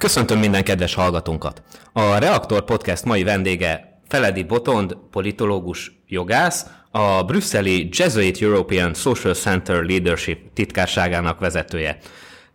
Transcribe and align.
Köszöntöm 0.00 0.38
minden 0.38 0.64
kedves 0.64 0.94
hallgatónkat! 0.94 1.62
A 1.92 2.18
Reaktor 2.18 2.64
Podcast 2.64 3.04
mai 3.04 3.22
vendége 3.22 4.00
Feledi 4.08 4.42
Botond, 4.42 4.96
politológus, 5.10 5.92
jogász, 6.06 6.66
a 6.90 7.22
brüsszeli 7.22 7.88
Jesuit 7.92 8.42
European 8.42 8.94
Social 8.94 9.34
Center 9.34 9.82
Leadership 9.82 10.38
titkárságának 10.54 11.40
vezetője. 11.40 11.98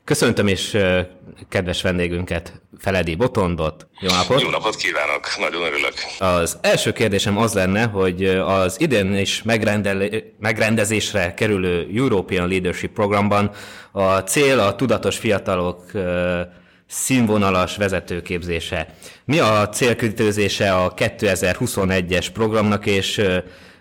Köszöntöm 0.04 0.48
is 0.48 0.76
kedves 1.50 1.82
vendégünket, 1.82 2.62
Feledi 2.78 3.16
Botondot. 3.16 3.88
Jó 4.00 4.10
napot! 4.10 4.42
Jó 4.42 4.50
napot 4.50 4.76
kívánok! 4.76 5.28
Nagyon 5.40 5.62
örülök. 5.62 5.94
Az 6.20 6.58
első 6.62 6.92
kérdésem 6.92 7.38
az 7.38 7.54
lenne, 7.54 7.86
hogy 7.86 8.26
az 8.26 8.82
idén 8.82 9.16
is 9.16 9.44
megrendezésre 10.40 11.34
kerülő 11.34 11.88
European 11.96 12.48
Leadership 12.48 12.94
programban 12.94 13.52
a 13.92 14.18
cél 14.18 14.60
a 14.60 14.76
tudatos 14.76 15.18
fiatalok 15.18 15.92
színvonalas 16.88 17.78
vezetőképzése. 17.78 18.88
Mi 19.26 19.40
a 19.40 19.70
célkütőzése 19.70 20.76
a 20.76 20.94
2021-es 20.94 22.28
programnak, 22.34 22.86
és 22.86 23.22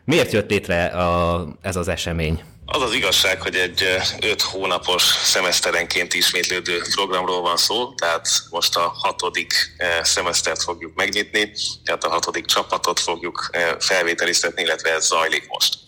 miért 0.05 0.33
jött 0.33 0.51
létre 0.51 0.85
a, 0.85 1.47
ez 1.63 1.77
az 1.77 1.89
esemény? 1.89 2.43
Az 2.67 2.83
az 2.83 2.93
igazság, 2.93 3.43
hogy 3.43 3.57
egy 3.57 3.85
öt 4.21 4.43
hónapos 4.43 5.03
szemeszterenként 5.03 6.15
ismétlődő 6.15 6.83
programról 6.95 7.41
van 7.41 7.57
szó, 7.57 7.95
tehát 7.95 8.29
most 8.51 8.77
a 8.77 8.95
hatodik 9.03 9.77
szemesztert 10.03 10.63
fogjuk 10.63 10.95
megnyitni, 10.95 11.53
tehát 11.85 12.05
a 12.05 12.09
hatodik 12.09 12.45
csapatot 12.45 13.01
fogjuk 13.01 13.51
felvételiztetni, 13.79 14.63
illetve 14.63 14.91
ez 14.93 15.07
zajlik 15.07 15.47
most. 15.49 15.79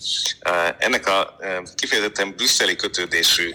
Ennek 0.78 1.06
a 1.06 1.36
kifejezetten 1.74 2.34
brüsszeli 2.36 2.76
kötődésű, 2.76 3.54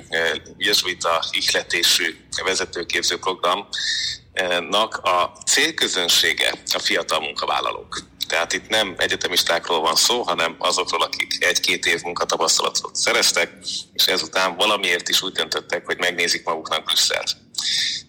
jezsuita 0.58 1.24
ihletésű 1.32 2.18
vezetőképző 2.44 3.18
programnak 3.20 4.98
a 4.98 5.32
célközönsége 5.46 6.54
a 6.74 6.80
fiatal 6.80 7.20
munkavállalók. 7.20 8.11
Tehát 8.32 8.54
itt 8.54 8.70
nem 8.70 8.96
egyetemistákról 8.98 9.80
van 9.80 9.96
szó, 9.96 10.22
hanem 10.22 10.56
azokról, 10.58 11.02
akik 11.02 11.46
egy-két 11.46 11.86
év 11.86 12.02
munkatapasztalatot 12.04 12.96
szereztek, 12.96 13.52
és 13.94 14.06
ezután 14.06 14.56
valamiért 14.56 15.10
is 15.10 15.22
úgy 15.22 15.32
döntöttek, 15.32 15.86
hogy 15.86 15.98
megnézik 15.98 16.46
maguknak 16.46 16.84
Brüsszelt. 16.84 17.36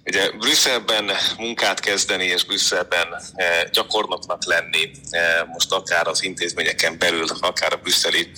Ugye 0.05 0.31
Brüsszelben 0.31 1.11
munkát 1.39 1.81
kezdeni 1.81 2.25
és 2.25 2.45
Brüsszelben 2.45 3.07
eh, 3.35 3.63
gyakornoknak 3.73 4.45
lenni, 4.45 4.91
eh, 5.11 5.41
most 5.53 5.73
akár 5.73 6.07
az 6.07 6.23
intézményeken 6.23 6.99
belül, 6.99 7.27
akár 7.41 7.73
a 7.73 7.77
brüsszeli 7.77 8.31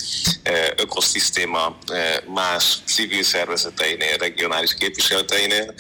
eh, 0.43 0.67
ökoszisztéma 0.77 1.79
más 2.27 2.79
civil 2.87 3.23
szervezeteinél, 3.23 4.17
regionális 4.17 4.75
képviseleteinél, 4.75 5.75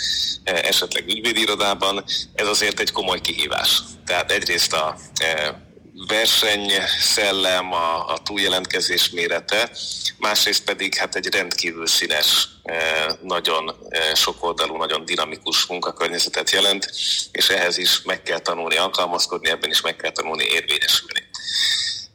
esetleg 0.44 1.08
ügyvédirodában, 1.08 2.04
ez 2.34 2.46
azért 2.46 2.80
egy 2.80 2.92
komoly 2.92 3.20
kihívás. 3.20 3.82
Tehát 4.06 4.30
egyrészt 4.32 4.72
a 4.72 4.96
versenyszellem, 5.94 7.72
a, 7.72 8.08
a 8.08 8.18
túljelentkezés 8.18 9.10
mérete, 9.10 9.70
másrészt 10.18 10.64
pedig 10.64 10.94
hát 10.94 11.14
egy 11.14 11.34
rendkívül 11.34 11.86
színes, 11.86 12.48
eh, 12.62 13.06
nagyon 13.22 13.76
eh, 13.88 14.14
sokoldalú, 14.14 14.76
nagyon 14.76 15.04
dinamikus 15.04 15.66
munkakörnyezetet 15.66 16.50
jelent, 16.50 16.90
és 17.32 17.48
ehhez 17.48 17.78
is 17.78 18.02
meg 18.02 18.22
kell 18.22 18.38
tanulni 18.38 18.76
alkalmazkodni, 18.76 19.50
ebben 19.50 19.70
is 19.70 19.80
meg 19.80 19.96
kell 19.96 20.10
tanulni 20.10 20.44
érvényesülni. 20.44 21.22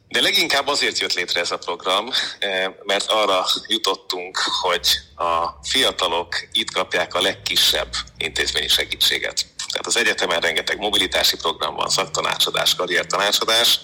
De 0.08 0.20
leginkább 0.20 0.66
azért 0.66 0.98
jött 0.98 1.12
létre 1.12 1.40
ez 1.40 1.50
a 1.50 1.58
program, 1.58 2.10
eh, 2.38 2.72
mert 2.84 3.10
arra 3.10 3.46
jutottunk, 3.66 4.38
hogy 4.60 4.88
a 5.14 5.58
fiatalok 5.62 6.34
itt 6.52 6.70
kapják 6.70 7.14
a 7.14 7.20
legkisebb 7.20 7.92
intézményi 8.16 8.68
segítséget. 8.68 9.49
Tehát 9.70 9.86
az 9.86 9.96
egyetemen 9.96 10.40
rengeteg 10.40 10.78
mobilitási 10.78 11.36
program 11.36 11.74
van, 11.74 11.88
szaktanácsadás, 11.88 12.74
karriertanácsadás, 12.74 13.80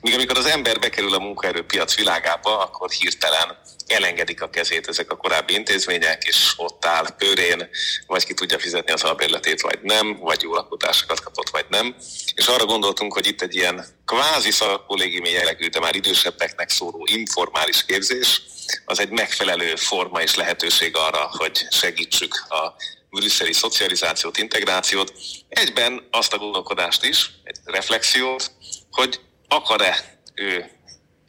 míg 0.00 0.14
amikor 0.14 0.38
az 0.38 0.46
ember 0.46 0.78
bekerül 0.78 1.14
a 1.14 1.18
munkaerőpiac 1.18 1.94
világába, 1.94 2.58
akkor 2.58 2.90
hirtelen 2.90 3.58
elengedik 3.86 4.42
a 4.42 4.50
kezét 4.50 4.88
ezek 4.88 5.10
a 5.10 5.16
korábbi 5.16 5.54
intézmények, 5.54 6.24
és 6.24 6.52
ott 6.56 6.84
áll 6.84 7.06
pőrén, 7.18 7.68
vagy 8.06 8.24
ki 8.24 8.34
tudja 8.34 8.58
fizetni 8.58 8.92
az 8.92 9.02
albérletét, 9.02 9.60
vagy 9.60 9.78
nem, 9.82 10.18
vagy 10.18 10.42
jó 10.42 10.54
lakótársakat 10.54 11.20
kapott, 11.20 11.48
vagy 11.48 11.66
nem. 11.68 11.96
És 12.34 12.46
arra 12.46 12.64
gondoltunk, 12.64 13.12
hogy 13.12 13.26
itt 13.26 13.42
egy 13.42 13.54
ilyen 13.54 13.86
kvázi 14.04 14.50
szakkollégiumi 14.50 15.30
jellegű, 15.30 15.68
de 15.68 15.80
már 15.80 15.94
idősebbeknek 15.94 16.70
szóró 16.70 17.06
informális 17.10 17.84
képzés, 17.84 18.42
az 18.84 19.00
egy 19.00 19.10
megfelelő 19.10 19.76
forma 19.76 20.22
és 20.22 20.34
lehetőség 20.34 20.96
arra, 20.96 21.30
hogy 21.38 21.66
segítsük 21.70 22.34
a 22.48 22.74
brüsszeli 23.10 23.52
szocializációt, 23.52 24.38
integrációt, 24.38 25.12
egyben 25.48 26.06
azt 26.10 26.32
a 26.32 26.38
gondolkodást 26.38 27.04
is, 27.04 27.30
egy 27.44 27.56
reflexiót, 27.64 28.52
hogy 28.90 29.20
akar-e 29.48 30.20
ő 30.34 30.70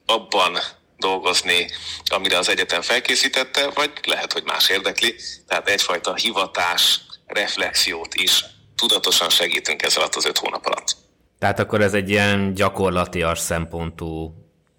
abban 0.06 0.57
dolgozni, 0.97 1.68
amire 2.06 2.38
az 2.38 2.50
egyetem 2.50 2.81
felkészítette, 2.81 3.69
vagy 3.69 3.91
lehet, 4.03 4.34
hogy 4.34 4.44
más 4.44 4.69
érdekli. 4.69 5.16
Tehát 5.47 5.69
egyfajta 5.69 6.16
hivatás, 6.16 7.01
reflexiót 7.25 8.16
is 8.16 8.45
tudatosan 8.75 9.29
segítünk 9.29 9.81
ez 9.81 9.97
az 10.16 10.25
öt 10.25 10.38
hónap 10.38 10.66
alatt. 10.66 10.95
Tehát 11.39 11.59
akkor 11.59 11.81
ez 11.81 11.94
egy 11.94 12.09
ilyen 12.09 12.53
gyakorlatias 12.53 13.39
szempontú 13.39 14.34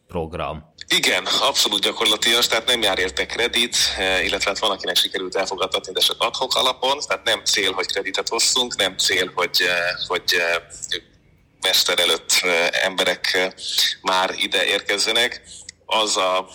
program. 0.08 0.69
Igen, 0.96 1.26
abszolút 1.26 1.80
gyakorlatilag, 1.80 2.44
tehát 2.44 2.66
nem 2.66 2.82
jár 2.82 2.98
érte 2.98 3.26
kredit, 3.26 3.76
eh, 3.98 4.24
illetve 4.24 4.50
hát 4.50 4.58
van, 4.58 4.70
akinek 4.70 4.96
sikerült 4.96 5.36
elfogadtatni, 5.36 5.92
de 5.92 6.00
csak 6.00 6.16
adhok 6.22 6.54
alapon, 6.54 6.98
tehát 7.06 7.24
nem 7.24 7.44
cél, 7.44 7.72
hogy 7.72 7.86
kreditet 7.86 8.28
hosszunk, 8.28 8.76
nem 8.76 8.96
cél, 8.96 9.30
hogy, 9.34 9.56
eh, 9.60 10.06
hogy 10.06 10.22
eh, 10.38 10.56
mester 11.60 11.98
előtt 11.98 12.32
emberek 12.70 13.52
már 14.02 14.34
ide 14.36 14.64
érkezzenek. 14.64 15.42
Az 15.86 16.16
a 16.16 16.48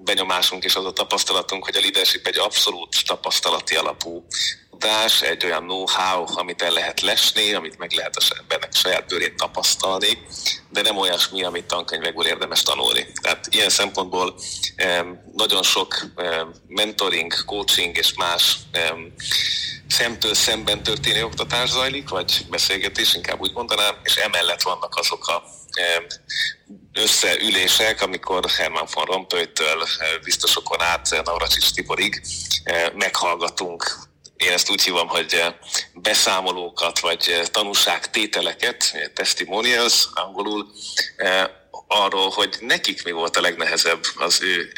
benyomásunk 0.00 0.64
és 0.64 0.74
az 0.74 0.84
a 0.84 0.92
tapasztalatunk, 0.92 1.64
hogy 1.64 1.76
a 1.76 1.80
leadership 1.80 2.26
egy 2.26 2.38
abszolút 2.38 3.06
tapasztalati 3.06 3.74
alapú 3.74 4.26
tudás, 4.82 5.22
egy 5.22 5.44
olyan 5.44 5.62
know-how, 5.62 6.24
amit 6.38 6.62
el 6.62 6.70
lehet 6.70 7.00
lesni, 7.00 7.52
amit 7.52 7.78
meg 7.78 7.92
lehet 7.92 8.16
az 8.16 8.32
embernek 8.40 8.74
saját 8.74 9.06
bőrét 9.06 9.34
tapasztalni, 9.34 10.18
de 10.70 10.82
nem 10.82 10.96
olyasmi, 10.96 11.44
amit 11.44 11.64
tankönyvekből 11.64 12.26
érdemes 12.26 12.62
tanulni. 12.62 13.06
Tehát 13.22 13.46
ilyen 13.50 13.68
szempontból 13.68 14.34
nagyon 15.32 15.62
sok 15.62 16.04
mentoring, 16.66 17.44
coaching 17.44 17.96
és 17.96 18.14
más 18.14 18.56
szemtől 19.88 20.34
szemben 20.34 20.82
történő 20.82 21.24
oktatás 21.24 21.70
zajlik, 21.70 22.08
vagy 22.08 22.46
beszélgetés, 22.50 23.14
inkább 23.14 23.40
úgy 23.40 23.52
mondanám, 23.52 23.96
és 24.02 24.16
emellett 24.16 24.62
vannak 24.62 24.94
azok 24.96 25.26
a 25.26 25.42
összeülések, 26.92 28.02
amikor 28.02 28.50
Herman 28.50 28.88
von 28.92 29.04
Rompuytől 29.04 29.86
biztosokon 30.24 30.80
át 30.80 31.22
Navracsics 31.24 31.72
Tiborig 31.72 32.22
meghallgatunk 32.94 34.10
én 34.42 34.52
ezt 34.52 34.70
úgy 34.70 34.82
hívom, 34.82 35.08
hogy 35.08 35.34
eh, 35.34 35.54
beszámolókat, 35.94 37.00
vagy 37.00 37.28
eh, 37.28 37.46
tanúságtételeket, 37.46 38.90
eh, 38.92 39.02
testimonials 39.14 40.08
angolul, 40.14 40.66
arról, 41.92 42.30
hogy 42.30 42.56
nekik 42.60 43.04
mi 43.04 43.10
volt 43.10 43.36
a 43.36 43.40
legnehezebb 43.40 44.00
az 44.14 44.42
ő 44.42 44.72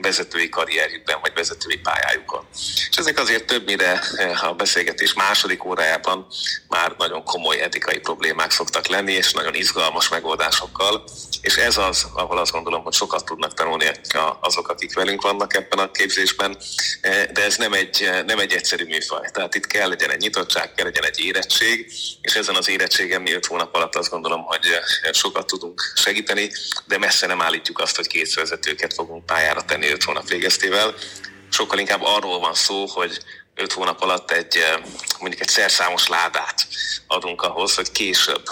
vezetői 0.00 0.48
karrierjükben, 0.48 1.18
vagy 1.20 1.32
vezetői 1.34 1.76
pályájukon. 1.76 2.44
És 2.90 2.96
ezek 2.96 3.18
azért 3.18 3.44
többnyire 3.44 4.02
a 4.42 4.52
beszélgetés 4.52 5.12
második 5.12 5.64
órájában 5.64 6.26
már 6.68 6.94
nagyon 6.98 7.24
komoly 7.24 7.60
etikai 7.60 7.98
problémák 7.98 8.50
szoktak 8.50 8.86
lenni, 8.86 9.12
és 9.12 9.32
nagyon 9.32 9.54
izgalmas 9.54 10.08
megoldásokkal, 10.08 11.04
és 11.40 11.56
ez 11.56 11.76
az, 11.76 12.06
ahol 12.14 12.38
azt 12.38 12.52
gondolom, 12.52 12.82
hogy 12.82 12.92
sokat 12.92 13.24
tudnak 13.24 13.54
tanulni 13.54 13.90
azok, 14.40 14.68
akik 14.68 14.94
velünk 14.94 15.22
vannak 15.22 15.54
ebben 15.54 15.78
a 15.78 15.90
képzésben, 15.90 16.56
de 17.32 17.44
ez 17.44 17.56
nem 17.56 17.72
egy, 17.72 18.10
nem 18.26 18.38
egy 18.38 18.52
egyszerű 18.52 18.84
műfaj. 18.84 19.28
Tehát 19.32 19.54
itt 19.54 19.66
kell 19.66 19.88
legyen 19.88 20.10
egy 20.10 20.20
nyitottság, 20.20 20.74
kell 20.74 20.84
legyen 20.84 21.04
egy 21.04 21.20
érettség, 21.20 21.92
és 22.20 22.34
ezen 22.34 22.54
az 22.54 22.68
érettségen 22.68 23.22
mi 23.22 23.32
öt 23.32 23.46
hónap 23.46 23.74
alatt 23.74 23.96
azt 23.96 24.10
gondolom, 24.10 24.42
hogy 24.42 24.60
sokat 25.12 25.46
tudunk 25.46 25.92
segíteni, 25.94 26.50
de 26.84 26.98
messze 26.98 27.26
nem 27.26 27.42
állítjuk 27.42 27.78
azt, 27.78 27.96
hogy 27.96 28.06
két 28.06 28.34
vezetőket 28.34 28.94
fogunk 28.94 29.26
pályára 29.26 29.62
tenni 29.62 29.90
öt 29.90 30.02
hónap 30.02 30.28
végeztével. 30.28 30.94
Sokkal 31.50 31.78
inkább 31.78 32.02
arról 32.02 32.38
van 32.38 32.54
szó, 32.54 32.86
hogy 32.86 33.18
öt 33.54 33.72
hónap 33.72 34.02
alatt 34.02 34.30
egy 34.30 34.58
mondjuk 35.20 35.42
egy 35.42 35.48
szerszámos 35.48 36.08
ládát 36.08 36.66
adunk 37.06 37.42
ahhoz, 37.42 37.74
hogy 37.74 37.92
később 37.92 38.42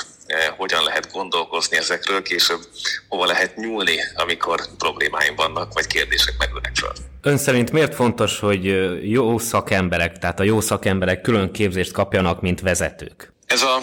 hogyan 0.57 0.83
lehet 0.83 1.13
gondolkozni 1.13 1.77
ezekről, 1.77 2.23
később 2.23 2.61
hova 3.09 3.27
lehet 3.27 3.57
nyúlni, 3.57 3.97
amikor 4.15 4.61
problémáim 4.79 5.35
vannak, 5.35 5.73
vagy 5.73 5.87
kérdések 5.87 6.35
merülnek 6.39 6.73
fel. 6.75 6.93
Ön 7.23 7.39
szerint 7.39 7.73
miért 7.73 7.95
fontos, 7.95 8.39
hogy 8.39 8.65
jó 9.13 9.39
szakemberek, 9.39 10.19
tehát 10.19 10.41
a 10.41 10.43
jó 10.43 10.61
szakemberek 10.61 11.21
külön 11.21 11.53
képzést 11.53 11.93
kapjanak, 11.93 12.41
mint 12.41 12.61
vezetők? 12.61 13.33
Ez 13.47 13.63
a 13.63 13.81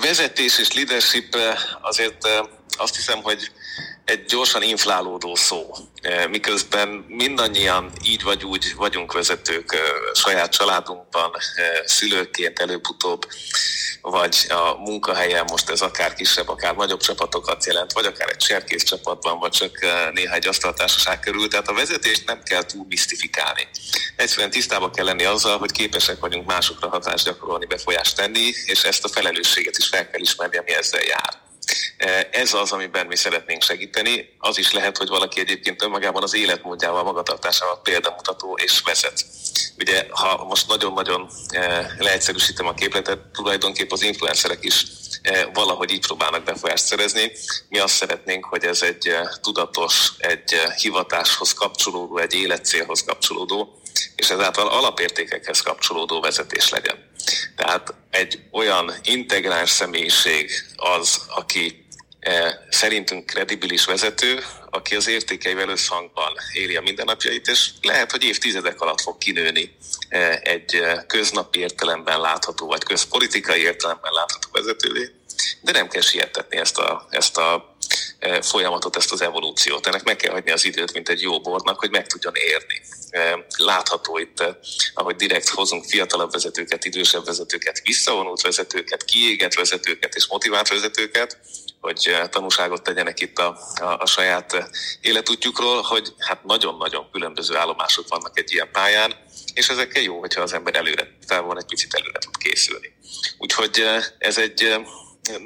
vezetés 0.00 0.58
és 0.58 0.72
leadership 0.72 1.36
azért 1.80 2.28
azt 2.80 2.96
hiszem, 2.96 3.22
hogy 3.22 3.50
egy 4.04 4.24
gyorsan 4.24 4.62
inflálódó 4.62 5.34
szó, 5.34 5.74
miközben 6.30 6.88
mindannyian 7.08 7.92
így 8.04 8.22
vagy 8.22 8.44
úgy 8.44 8.74
vagyunk 8.74 9.12
vezetők 9.12 9.76
saját 10.14 10.52
családunkban, 10.52 11.30
szülőként 11.84 12.58
előbb-utóbb, 12.58 13.26
vagy 14.00 14.46
a 14.48 14.74
munkahelyen 14.74 15.44
most 15.50 15.70
ez 15.70 15.80
akár 15.80 16.14
kisebb, 16.14 16.48
akár 16.48 16.76
nagyobb 16.76 17.00
csapatokat 17.00 17.66
jelent, 17.66 17.92
vagy 17.92 18.04
akár 18.04 18.28
egy 18.28 18.36
cserkész 18.36 18.82
csapatban, 18.82 19.38
vagy 19.38 19.50
csak 19.50 19.78
néhány 20.12 20.46
asztaltársaság 20.46 21.20
körül. 21.20 21.48
Tehát 21.48 21.68
a 21.68 21.74
vezetést 21.74 22.26
nem 22.26 22.42
kell 22.42 22.64
túl 22.64 22.86
misztifikálni. 22.88 23.68
Egyszerűen 24.16 24.50
tisztában 24.50 24.92
kell 24.92 25.04
lenni 25.04 25.24
azzal, 25.24 25.58
hogy 25.58 25.72
képesek 25.72 26.20
vagyunk 26.20 26.46
másokra 26.46 26.88
hatást 26.88 27.24
gyakorolni, 27.24 27.66
befolyást 27.66 28.16
tenni, 28.16 28.52
és 28.64 28.82
ezt 28.82 29.04
a 29.04 29.08
felelősséget 29.08 29.78
is 29.78 29.88
fel 29.88 30.10
kell 30.10 30.20
ismerni, 30.20 30.56
ami 30.56 30.74
ezzel 30.74 31.02
jár. 31.02 31.48
Ez 32.30 32.54
az, 32.54 32.72
amiben 32.72 33.06
mi 33.06 33.16
szeretnénk 33.16 33.62
segíteni. 33.62 34.36
Az 34.38 34.58
is 34.58 34.72
lehet, 34.72 34.96
hogy 34.96 35.08
valaki 35.08 35.40
egyébként 35.40 35.82
önmagában 35.82 36.22
az 36.22 36.34
életmódjával, 36.34 37.02
magatartásával 37.02 37.80
példamutató 37.82 38.58
és 38.62 38.80
vezet. 38.84 39.24
Ugye, 39.78 40.06
ha 40.10 40.44
most 40.44 40.68
nagyon-nagyon 40.68 41.30
leegyszerűsítem 41.98 42.66
a 42.66 42.74
képletet, 42.74 43.18
tulajdonképpen 43.18 43.92
az 43.92 44.02
influencerek 44.02 44.58
is 44.64 44.84
valahogy 45.52 45.90
így 45.90 46.06
próbálnak 46.06 46.44
befolyást 46.44 46.84
szerezni. 46.84 47.32
Mi 47.68 47.78
azt 47.78 47.94
szeretnénk, 47.94 48.44
hogy 48.44 48.64
ez 48.64 48.82
egy 48.82 49.16
tudatos, 49.40 50.12
egy 50.18 50.54
hivatáshoz 50.76 51.54
kapcsolódó, 51.54 52.18
egy 52.18 52.34
életcélhoz 52.34 53.04
kapcsolódó, 53.04 53.80
és 54.16 54.30
ezáltal 54.30 54.68
alapértékekhez 54.68 55.60
kapcsolódó 55.60 56.20
vezetés 56.20 56.68
legyen. 56.68 57.09
Tehát 57.56 57.94
egy 58.10 58.40
olyan 58.50 58.94
integráns 59.02 59.70
személyiség 59.70 60.50
az, 60.76 61.20
aki 61.28 61.84
eh, 62.20 62.52
szerintünk 62.70 63.26
kredibilis 63.26 63.84
vezető, 63.84 64.44
aki 64.70 64.94
az 64.94 65.08
értékeivel 65.08 65.68
összhangban 65.68 66.32
éli 66.52 66.76
a 66.76 66.80
mindennapjait, 66.80 67.46
és 67.46 67.70
lehet, 67.82 68.10
hogy 68.10 68.24
évtizedek 68.24 68.80
alatt 68.80 69.00
fog 69.00 69.18
kinőni 69.18 69.76
eh, 70.08 70.38
egy 70.42 70.74
eh, 70.74 71.02
köznapi 71.06 71.58
értelemben 71.58 72.20
látható, 72.20 72.66
vagy 72.66 72.82
közpolitikai 72.82 73.60
értelemben 73.60 74.12
látható 74.12 74.48
vezetővé, 74.52 75.10
de 75.60 75.72
nem 75.72 75.88
kell 75.88 76.02
sietetni 76.02 76.56
ezt 76.56 76.78
a, 76.78 77.06
ezt 77.10 77.36
a 77.36 77.69
folyamatot, 78.40 78.96
ezt 78.96 79.12
az 79.12 79.20
evolúciót. 79.20 79.86
Ennek 79.86 80.02
meg 80.02 80.16
kell 80.16 80.32
hagyni 80.32 80.50
az 80.50 80.64
időt, 80.64 80.92
mint 80.92 81.08
egy 81.08 81.20
jó 81.20 81.40
bornak, 81.40 81.78
hogy 81.78 81.90
meg 81.90 82.06
tudjon 82.06 82.34
érni. 82.34 82.80
Látható 83.56 84.18
itt, 84.18 84.44
ahogy 84.94 85.16
direkt 85.16 85.48
hozunk 85.48 85.84
fiatalabb 85.84 86.32
vezetőket, 86.32 86.84
idősebb 86.84 87.24
vezetőket, 87.24 87.80
visszavonult 87.84 88.40
vezetőket, 88.40 89.04
kiégett 89.04 89.54
vezetőket 89.54 90.14
és 90.14 90.26
motivált 90.26 90.68
vezetőket, 90.68 91.38
hogy 91.80 92.16
tanúságot 92.30 92.82
tegyenek 92.82 93.20
itt 93.20 93.38
a, 93.38 93.58
a, 93.80 93.84
a 93.84 94.06
saját 94.06 94.70
életútjukról, 95.00 95.82
hogy 95.82 96.14
hát 96.18 96.44
nagyon-nagyon 96.44 97.10
különböző 97.12 97.56
állomások 97.56 98.08
vannak 98.08 98.38
egy 98.38 98.52
ilyen 98.52 98.68
pályán, 98.72 99.14
és 99.54 99.68
ezekkel 99.68 100.02
jó, 100.02 100.18
hogyha 100.18 100.42
az 100.42 100.52
ember 100.52 100.74
előre 100.74 101.16
távol 101.26 101.58
egy 101.58 101.66
picit 101.66 101.94
előre 101.94 102.18
tud 102.18 102.36
készülni. 102.36 102.92
Úgyhogy 103.38 103.84
ez 104.18 104.38
egy 104.38 104.74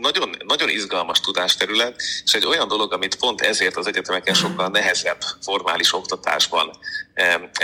nagyon, 0.00 0.36
nagyon 0.44 0.68
izgalmas 0.68 1.20
tudásterület, 1.20 2.02
és 2.24 2.34
egy 2.34 2.46
olyan 2.46 2.68
dolog, 2.68 2.92
amit 2.92 3.16
pont 3.16 3.40
ezért 3.40 3.76
az 3.76 3.86
egyetemeken 3.86 4.34
sokkal 4.34 4.68
nehezebb 4.68 5.20
formális 5.42 5.92
oktatásban 5.92 6.78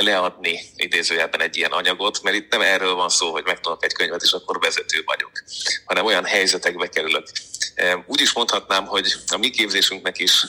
leadni 0.00 0.60
idézőjelben 0.76 1.40
egy 1.40 1.56
ilyen 1.56 1.70
anyagot, 1.70 2.22
mert 2.22 2.36
itt 2.36 2.50
nem 2.50 2.60
erről 2.60 2.94
van 2.94 3.08
szó, 3.08 3.32
hogy 3.32 3.44
megtanulok 3.44 3.84
egy 3.84 3.92
könyvet, 3.92 4.22
és 4.22 4.32
akkor 4.32 4.60
vezető 4.60 5.02
vagyok, 5.06 5.30
hanem 5.84 6.04
olyan 6.04 6.24
helyzetekbe 6.24 6.88
kerülök. 6.88 7.26
Úgy 8.06 8.20
is 8.20 8.32
mondhatnám, 8.32 8.86
hogy 8.86 9.14
a 9.32 9.36
mi 9.36 9.50
képzésünknek 9.50 10.18
is 10.18 10.46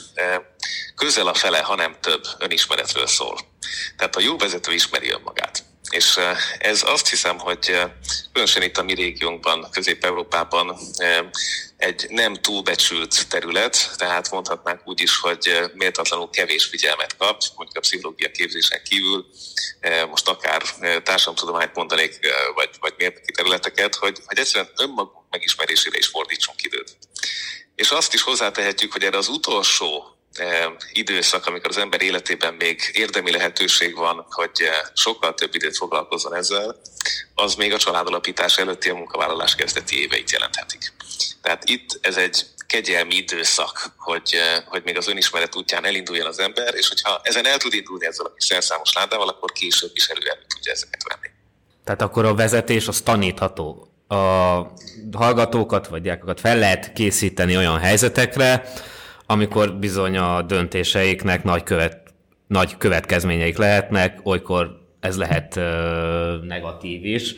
közel 0.94 1.26
a 1.26 1.34
fele, 1.34 1.58
ha 1.58 1.74
nem 1.74 1.96
több 2.00 2.24
önismeretről 2.38 3.06
szól. 3.06 3.38
Tehát 3.96 4.16
a 4.16 4.20
jó 4.20 4.36
vezető 4.36 4.72
ismeri 4.72 5.10
önmagát. 5.10 5.61
És 5.92 6.18
ez 6.58 6.82
azt 6.86 7.08
hiszem, 7.08 7.38
hogy 7.38 7.76
különösen 8.32 8.62
itt 8.62 8.76
a 8.78 8.82
mi 8.82 8.94
régiónkban, 8.94 9.66
Közép-Európában 9.70 10.78
egy 11.76 12.06
nem 12.08 12.34
túlbecsült 12.34 13.28
terület, 13.28 13.94
tehát 13.96 14.30
mondhatnánk 14.30 14.80
úgy 14.84 15.00
is, 15.00 15.18
hogy 15.18 15.70
méltatlanul 15.74 16.30
kevés 16.30 16.64
figyelmet 16.64 17.16
kap, 17.16 17.42
mondjuk 17.56 17.76
a 17.76 17.80
pszichológia 17.80 18.30
képzésen 18.30 18.80
kívül, 18.84 19.26
most 20.10 20.28
akár 20.28 20.62
társadalomtudományt 20.80 21.74
mondanék, 21.74 22.18
vagy, 22.54 22.70
vagy 22.80 22.94
mérnöki 22.96 23.32
területeket, 23.32 23.94
hogy, 23.94 24.18
hogy 24.26 24.38
egyszerűen 24.38 24.72
önmagunk 24.76 25.24
megismerésére 25.30 25.98
is 25.98 26.06
fordítsunk 26.06 26.62
időt. 26.62 26.96
És 27.74 27.90
azt 27.90 28.14
is 28.14 28.22
hozzátehetjük, 28.22 28.92
hogy 28.92 29.04
erre 29.04 29.16
az 29.16 29.28
utolsó 29.28 30.11
időszak, 30.92 31.46
amikor 31.46 31.68
az 31.68 31.76
ember 31.76 32.02
életében 32.02 32.54
még 32.54 32.90
érdemi 32.92 33.30
lehetőség 33.30 33.96
van, 33.96 34.26
hogy 34.30 34.68
sokkal 34.94 35.34
több 35.34 35.54
időt 35.54 35.76
foglalkozzon 35.76 36.34
ezzel, 36.34 36.76
az 37.34 37.54
még 37.54 37.72
a 37.72 37.78
családalapítás 37.78 38.58
előtti 38.58 38.88
a 38.88 38.94
munkavállalás 38.94 39.54
kezdeti 39.54 40.00
éveit 40.00 40.30
jelenthetik. 40.30 40.92
Tehát 41.42 41.68
itt 41.68 41.98
ez 42.00 42.16
egy 42.16 42.46
kegyelmi 42.66 43.14
időszak, 43.14 43.92
hogy, 43.96 44.34
hogy 44.66 44.82
még 44.84 44.96
az 44.96 45.08
önismeret 45.08 45.56
útján 45.56 45.84
elinduljon 45.84 46.26
az 46.26 46.38
ember, 46.38 46.74
és 46.74 46.88
hogyha 46.88 47.20
ezen 47.22 47.46
el 47.46 47.58
tud 47.58 47.74
indulni 47.74 48.06
ezzel 48.06 48.26
a 48.26 48.32
kis 48.34 48.44
szerszámos 48.44 48.92
ládával, 48.92 49.28
akkor 49.28 49.52
később 49.52 49.90
is 49.94 50.06
elő, 50.06 50.20
elő 50.28 50.40
tudja 50.54 50.72
ezeket 50.72 51.02
venni. 51.08 51.34
Tehát 51.84 52.02
akkor 52.02 52.24
a 52.24 52.34
vezetés 52.34 52.88
az 52.88 53.00
tanítható. 53.00 53.86
A 54.08 54.16
hallgatókat 55.12 55.86
vagy 55.86 56.02
diákokat 56.02 56.40
fel 56.40 56.58
lehet 56.58 56.92
készíteni 56.92 57.56
olyan 57.56 57.78
helyzetekre, 57.78 58.72
amikor 59.32 59.74
bizony 59.74 60.16
a 60.16 60.42
döntéseiknek 60.42 61.44
nagy, 61.44 61.62
követ, 61.62 62.14
nagy 62.46 62.76
következményeik 62.76 63.56
lehetnek, 63.56 64.20
olykor 64.22 64.80
ez 65.00 65.16
lehet 65.16 65.56
ö, 65.56 66.36
negatív 66.46 67.04
is. 67.04 67.34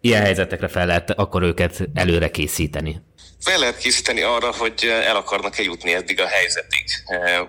Ilyen 0.00 0.22
helyzetekre 0.22 0.68
fel 0.68 0.86
lehet 0.86 1.10
akkor 1.10 1.42
őket 1.42 1.88
előre 1.94 2.30
készíteni 2.30 3.00
fel 3.44 3.58
lehet 3.58 3.78
készíteni 3.78 4.22
arra, 4.22 4.52
hogy 4.52 4.84
el 4.84 5.16
akarnak-e 5.16 5.62
jutni 5.62 5.94
eddig 5.94 6.20
a 6.20 6.26
helyzetig. 6.26 6.84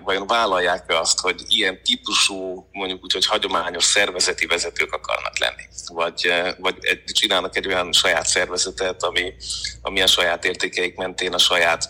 Vajon 0.04 0.26
vállalják-e 0.26 0.98
azt, 0.98 1.20
hogy 1.20 1.42
ilyen 1.48 1.82
típusú, 1.82 2.68
mondjuk 2.72 3.02
úgy, 3.02 3.12
hogy 3.12 3.26
hagyományos 3.26 3.84
szervezeti 3.84 4.46
vezetők 4.46 4.92
akarnak 4.92 5.38
lenni? 5.38 5.62
Vagy, 5.92 6.32
vagy 6.58 7.02
csinálnak 7.04 7.56
egy 7.56 7.66
olyan 7.66 7.92
saját 7.92 8.26
szervezetet, 8.26 9.02
ami, 9.02 9.34
ami 9.82 10.00
a 10.00 10.06
saját 10.06 10.44
értékeik 10.44 10.96
mentén 10.96 11.34
a 11.34 11.38
saját 11.38 11.88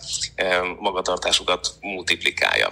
magatartásukat 0.79 1.73
multiplikálja. 1.79 2.71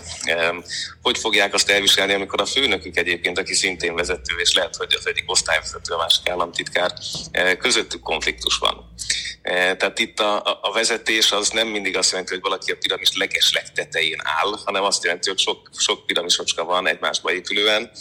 Hogy 1.01 1.17
fogják 1.17 1.53
azt 1.53 1.69
elviselni, 1.69 2.13
amikor 2.13 2.41
a 2.41 2.45
főnökük 2.45 2.97
egyébként, 2.97 3.39
aki 3.39 3.53
szintén 3.53 3.95
vezető, 3.95 4.35
és 4.37 4.53
lehet, 4.53 4.75
hogy 4.75 4.95
az 4.97 5.07
egyik 5.07 5.31
osztályvezető, 5.31 5.93
a 5.93 5.97
másik 5.97 6.29
államtitkár, 6.29 6.93
közöttük 7.59 8.01
konfliktus 8.01 8.57
van. 8.57 8.93
Tehát 9.45 9.99
itt 9.99 10.19
a, 10.19 10.59
a 10.61 10.71
vezetés 10.73 11.31
az 11.31 11.49
nem 11.49 11.67
mindig 11.67 11.97
azt 11.97 12.11
jelenti, 12.11 12.33
hogy 12.33 12.41
valaki 12.41 12.71
a 12.71 12.75
piramis 12.79 13.17
leges 13.17 13.53
legtetején 13.53 14.21
áll, 14.23 14.59
hanem 14.65 14.83
azt 14.83 15.03
jelenti, 15.03 15.29
hogy 15.29 15.39
sok, 15.39 15.69
sok 15.77 16.05
piramisocska 16.05 16.63
van 16.63 16.87
egymásba 16.87 17.33
épülően, 17.33 17.91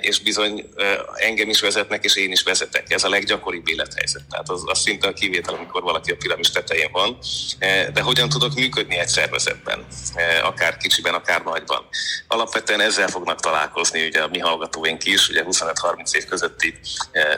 és 0.00 0.18
bizony 0.18 0.68
engem 1.14 1.48
is 1.48 1.60
vezetnek, 1.60 2.04
és 2.04 2.16
én 2.16 2.32
is 2.32 2.42
vezetek. 2.42 2.92
Ez 2.92 3.04
a 3.04 3.08
leggyakoribb 3.08 3.68
élethelyzet. 3.68 4.22
Tehát 4.30 4.48
az, 4.48 4.62
az 4.64 4.78
szinte 4.78 5.08
a 5.08 5.12
kivétel, 5.12 5.54
amikor 5.54 5.82
valaki 5.82 6.10
a 6.10 6.16
piramis 6.16 6.50
tetején 6.50 6.90
van. 6.92 7.18
De 7.92 8.00
hogyan 8.00 8.28
tudok 8.28 8.54
működni 8.54 8.98
egy 8.98 9.08
szervezetben, 9.08 9.86
akár 10.42 10.76
kicsiben, 10.76 11.14
akár 11.14 11.42
nagyban? 11.42 11.86
Alapvetően 12.28 12.80
ezzel 12.80 13.08
fognak 13.08 13.40
találkozni 13.40 14.06
ugye 14.06 14.22
a 14.22 14.28
mi 14.28 14.38
hallgatóink 14.38 15.04
is, 15.04 15.28
ugye 15.28 15.44
25-30 15.46 16.14
év 16.14 16.24
közötti 16.24 16.74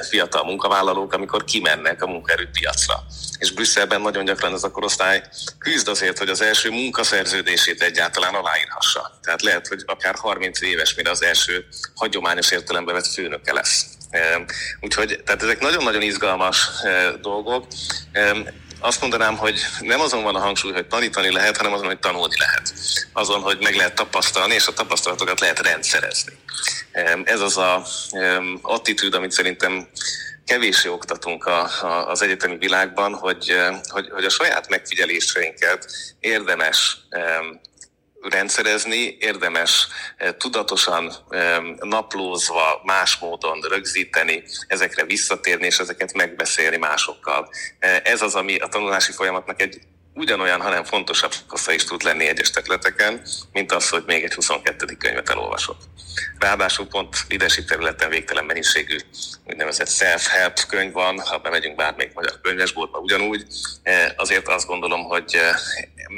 fiatal 0.09 0.45
munkavállalók, 0.45 1.13
amikor 1.13 1.45
kimennek 1.45 2.03
a 2.03 2.07
munkaerőpiacra 2.07 3.05
és 3.39 3.51
Brüsszelben 3.51 4.01
nagyon 4.01 4.25
gyakran 4.25 4.55
ez 4.55 4.65
a 4.65 4.71
korosztály 4.71 5.23
küzd 5.59 5.89
azért, 5.89 6.19
hogy 6.19 6.29
az 6.29 6.41
első 6.41 6.71
munkaszerződését 6.71 7.83
egyáltalán 7.83 8.35
aláírhassa. 8.35 9.19
Tehát 9.23 9.43
lehet, 9.43 9.67
hogy 9.67 9.83
akár 9.87 10.15
30 10.15 10.61
éves, 10.61 10.95
mire 10.95 11.11
az 11.11 11.23
első 11.23 11.67
hagyományos 11.95 12.51
értelembe 12.51 12.93
vett 12.93 13.07
főnöke 13.07 13.53
lesz. 13.53 13.85
Úgyhogy 14.81 15.23
tehát 15.25 15.43
ezek 15.43 15.61
nagyon-nagyon 15.61 16.03
izgalmas 16.03 16.69
dolgok. 17.21 17.67
Azt 18.83 19.01
mondanám, 19.01 19.37
hogy 19.37 19.61
nem 19.81 20.01
azon 20.01 20.23
van 20.23 20.35
a 20.35 20.41
hangsúly, 20.41 20.73
hogy 20.73 20.87
tanítani 20.87 21.33
lehet, 21.33 21.57
hanem 21.57 21.73
azon, 21.73 21.87
hogy 21.87 21.99
tanulni 21.99 22.35
lehet. 22.39 22.73
Azon, 23.13 23.41
hogy 23.41 23.59
meg 23.61 23.75
lehet 23.75 23.95
tapasztalni, 23.95 24.55
és 24.55 24.67
a 24.67 24.73
tapasztalatokat 24.73 25.41
lehet 25.41 25.59
rendszerezni. 25.59 26.33
Ez 27.25 27.41
az 27.41 27.57
a 27.57 27.87
attitűd, 28.63 29.15
amit 29.15 29.31
szerintem 29.31 29.89
kevéssé 30.51 30.89
oktatunk 30.89 31.47
a, 31.47 31.61
a, 31.83 32.09
az 32.09 32.23
egyetemi 32.23 32.57
világban, 32.57 33.15
hogy, 33.15 33.57
hogy, 33.89 34.09
hogy 34.11 34.25
a 34.25 34.31
saját 34.31 34.69
megfigyeléseinket 34.69 35.87
érdemes 36.21 36.99
rendszerezni, 38.21 39.17
érdemes 39.21 39.89
tudatosan 40.39 41.13
naplózva, 41.81 42.81
más 42.85 43.17
módon 43.19 43.61
rögzíteni, 43.69 44.43
ezekre 44.67 45.05
visszatérni, 45.05 45.67
és 45.67 45.79
ezeket 45.79 46.13
megbeszélni 46.13 46.77
másokkal. 46.77 47.51
Ez 48.03 48.23
az, 48.23 48.35
ami 48.35 48.59
a 48.59 48.69
tanulási 48.69 49.13
folyamatnak 49.13 49.63
egy 49.63 49.81
ugyanolyan, 50.15 50.61
hanem 50.61 50.85
fontosabb 50.85 51.33
hossza 51.49 51.73
is 51.73 51.85
tud 51.85 52.03
lenni 52.03 52.29
egyes 52.29 52.51
területeken, 52.51 53.21
mint 53.53 53.73
az, 53.73 53.89
hogy 53.89 54.03
még 54.07 54.25
egy 54.25 54.35
22. 54.35 54.97
könyvet 54.99 55.29
elolvasok. 55.29 55.77
Ráadásul 56.39 56.87
pont 56.87 57.17
leadership 57.29 57.69
területen 57.69 58.11
végtelen 58.11 58.45
mennyiségű 58.45 58.97
úgynevezett 59.47 59.89
self-help 59.89 60.59
könyv 60.69 60.93
van, 60.93 61.21
ha 61.21 61.39
bemegyünk 61.39 61.77
bármelyik 61.77 62.15
magyar 62.15 62.41
könyvesboltba 62.43 62.99
ugyanúgy. 62.99 63.47
E, 63.83 64.15
azért 64.17 64.49
azt 64.49 64.67
gondolom, 64.67 65.05
hogy 65.05 65.35
e, 65.35 65.59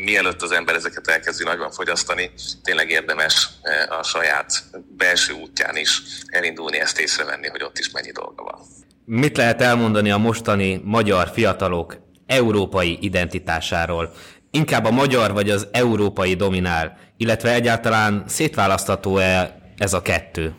mielőtt 0.05 0.43
az 0.43 0.53
ember 0.53 0.75
ezeket 0.75 1.09
elkezdi 1.09 1.45
nagyban 1.45 1.71
fogyasztani, 1.71 2.31
tényleg 2.63 2.91
érdemes 2.91 3.49
e, 3.63 3.97
a 3.99 4.03
saját 4.03 4.65
belső 4.97 5.33
útján 5.33 5.77
is 5.77 6.03
elindulni, 6.27 6.81
ezt 6.81 7.01
észrevenni, 7.01 7.49
hogy 7.49 7.63
ott 7.63 7.79
is 7.79 7.91
mennyi 7.91 8.13
dolga 8.13 8.43
van. 8.43 8.61
Mit 9.05 9.37
lehet 9.37 9.61
elmondani 9.61 10.11
a 10.11 10.19
mostani 10.19 10.81
magyar 10.85 11.31
fiatalok 11.35 11.97
európai 12.33 12.99
identitásáról. 13.01 14.13
Inkább 14.51 14.85
a 14.85 14.91
magyar 14.91 15.33
vagy 15.33 15.51
az 15.51 15.69
európai 15.73 16.35
dominál, 16.35 16.97
illetve 17.17 17.53
egyáltalán 17.53 18.25
szétválasztható-e 18.27 19.61
ez 19.77 19.93
a 19.93 20.03
kettő? 20.03 20.55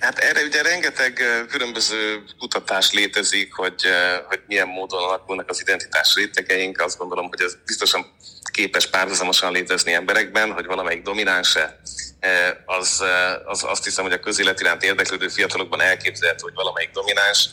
Hát 0.00 0.18
erre 0.18 0.42
ugye 0.42 0.62
rengeteg 0.62 1.24
különböző 1.50 2.24
kutatás 2.38 2.92
létezik, 2.92 3.52
hogy, 3.52 3.82
hogy 4.26 4.42
milyen 4.46 4.68
módon 4.68 5.02
alakulnak 5.02 5.50
az 5.50 5.60
identitás 5.60 6.14
rétegeink. 6.14 6.80
Azt 6.80 6.98
gondolom, 6.98 7.28
hogy 7.28 7.40
ez 7.40 7.56
biztosan 7.66 8.06
képes 8.52 8.86
párhuzamosan 8.86 9.52
létezni 9.52 9.92
emberekben, 9.92 10.52
hogy 10.52 10.66
valamelyik 10.66 11.02
domináns-e, 11.02 11.80
az, 12.64 13.02
az 13.44 13.64
azt 13.64 13.84
hiszem, 13.84 14.04
hogy 14.04 14.12
a 14.12 14.20
közélet 14.20 14.60
iránt 14.60 14.82
érdeklődő 14.82 15.28
fiatalokban 15.28 15.80
elképzelhető, 15.80 16.42
hogy 16.42 16.54
valamelyik 16.54 16.90
domináns, 16.90 17.48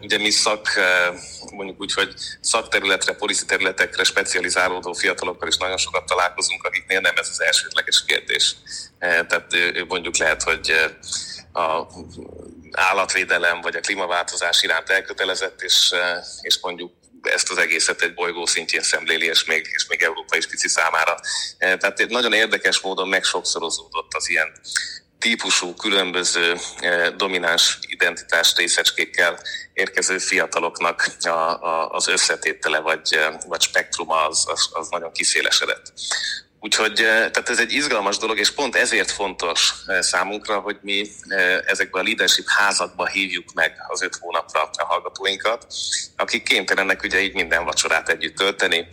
Ugye 0.00 0.18
mi 0.18 0.30
szak, 0.30 0.68
mondjuk 1.52 1.80
úgy, 1.80 1.92
hogy 1.92 2.14
szakterületre, 2.40 3.12
policy 3.12 3.46
területekre 3.46 4.04
specializálódó 4.04 4.92
fiatalokkal 4.92 5.48
is 5.48 5.56
nagyon 5.56 5.76
sokat 5.76 6.06
találkozunk, 6.06 6.64
akiknél 6.64 7.00
nem 7.00 7.16
ez 7.16 7.28
az 7.30 7.42
elsődleges 7.42 8.04
kérdés. 8.04 8.56
Tehát 8.98 9.46
mondjuk 9.88 10.16
lehet, 10.16 10.42
hogy 10.42 10.72
a 11.54 11.86
állatvédelem 12.72 13.60
vagy 13.60 13.76
a 13.76 13.80
klímaváltozás 13.80 14.62
iránt 14.62 14.90
elkötelezett, 14.90 15.62
és, 15.62 15.94
és 16.40 16.58
mondjuk 16.60 16.92
ezt 17.22 17.50
az 17.50 17.58
egészet 17.58 18.02
egy 18.02 18.14
bolygó 18.14 18.46
szintjén 18.46 18.82
szemléli, 18.82 19.26
és 19.26 19.44
még, 19.44 19.66
és 19.74 19.86
még 19.86 20.02
Európa 20.02 20.36
is 20.36 20.46
pici 20.46 20.68
számára. 20.68 21.20
Tehát 21.58 22.06
nagyon 22.08 22.32
érdekes 22.32 22.80
módon 22.80 23.08
megsokszorozódott 23.08 24.14
az 24.14 24.28
ilyen 24.28 24.52
típusú, 25.24 25.74
különböző 25.74 26.56
eh, 26.80 27.10
domináns 27.16 27.78
identitás 27.86 28.54
részecskékkel 28.56 29.38
érkező 29.72 30.18
fiataloknak 30.18 31.10
a, 31.20 31.28
a, 31.28 31.90
az 31.90 32.08
összetétele 32.08 32.78
vagy, 32.78 33.00
eh, 33.10 33.34
vagy 33.46 33.60
spektruma 33.60 34.26
az, 34.28 34.44
az, 34.46 34.68
az 34.72 34.88
nagyon 34.88 35.12
kiszélesedett. 35.12 35.92
Úgyhogy 36.64 37.00
eh, 37.00 37.06
tehát 37.06 37.48
ez 37.48 37.58
egy 37.58 37.72
izgalmas 37.72 38.16
dolog, 38.16 38.38
és 38.38 38.50
pont 38.50 38.76
ezért 38.76 39.10
fontos 39.10 39.74
számunkra, 40.00 40.58
hogy 40.58 40.78
mi 40.82 41.06
ezekben 41.66 42.00
a 42.00 42.04
leadership 42.04 42.46
házakba 42.48 43.06
hívjuk 43.06 43.52
meg 43.54 43.76
az 43.88 44.02
öt 44.02 44.16
hónapra 44.20 44.70
a 44.72 44.84
hallgatóinkat, 44.84 45.66
akik 46.16 46.42
kénytelenek 46.42 47.02
ugye 47.02 47.20
így 47.20 47.34
minden 47.34 47.64
vacsorát 47.64 48.08
együtt 48.08 48.36
tölteni, 48.36 48.88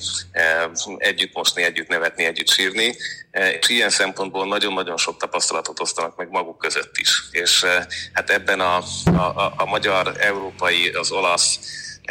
együtt 0.97 1.33
mosni, 1.33 1.63
együtt 1.63 1.87
nevetni, 1.87 2.23
együtt 2.23 2.49
sírni, 2.49 2.95
Eh, 3.31 3.53
és 3.59 3.69
ilyen 3.69 3.89
szempontból 3.89 4.47
nagyon-nagyon 4.47 4.97
sok 4.97 5.17
tapasztalatot 5.17 5.79
osztanak 5.79 6.15
meg 6.15 6.29
maguk 6.29 6.57
között 6.57 6.97
is. 6.97 7.23
És 7.31 7.63
eh, 7.63 7.85
hát 8.13 8.29
ebben 8.29 8.59
a, 8.59 8.77
a, 9.05 9.53
a 9.57 9.65
magyar, 9.65 10.15
európai, 10.19 10.89
az 10.89 11.11
olasz, 11.11 11.59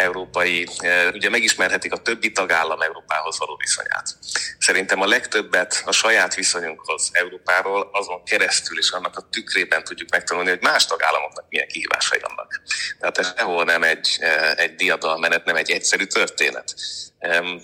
európai, 0.00 0.68
eh, 0.78 1.12
ugye 1.12 1.30
megismerhetik 1.30 1.92
a 1.92 1.96
többi 1.96 2.32
tagállam 2.32 2.80
Európához 2.80 3.38
való 3.38 3.56
viszonyát. 3.56 4.16
Szerintem 4.58 5.00
a 5.00 5.06
legtöbbet 5.06 5.82
a 5.86 5.92
saját 5.92 6.34
viszonyunkhoz 6.34 7.08
Európáról 7.12 7.90
azon 7.92 8.24
keresztül 8.24 8.78
és 8.78 8.90
annak 8.90 9.16
a 9.16 9.28
tükrében 9.30 9.84
tudjuk 9.84 10.10
megtanulni, 10.10 10.48
hogy 10.48 10.62
más 10.62 10.86
tagállamoknak 10.86 11.44
milyen 11.48 11.68
kihívásai 11.68 12.18
vannak. 12.20 12.62
Tehát 12.98 13.18
ez 13.18 13.32
sehol 13.36 13.64
nem 13.64 13.82
egy, 13.82 14.18
egy 14.56 14.74
diadalmenet, 14.74 15.44
nem 15.44 15.56
egy 15.56 15.70
egyszerű 15.70 16.04
történet 16.04 16.74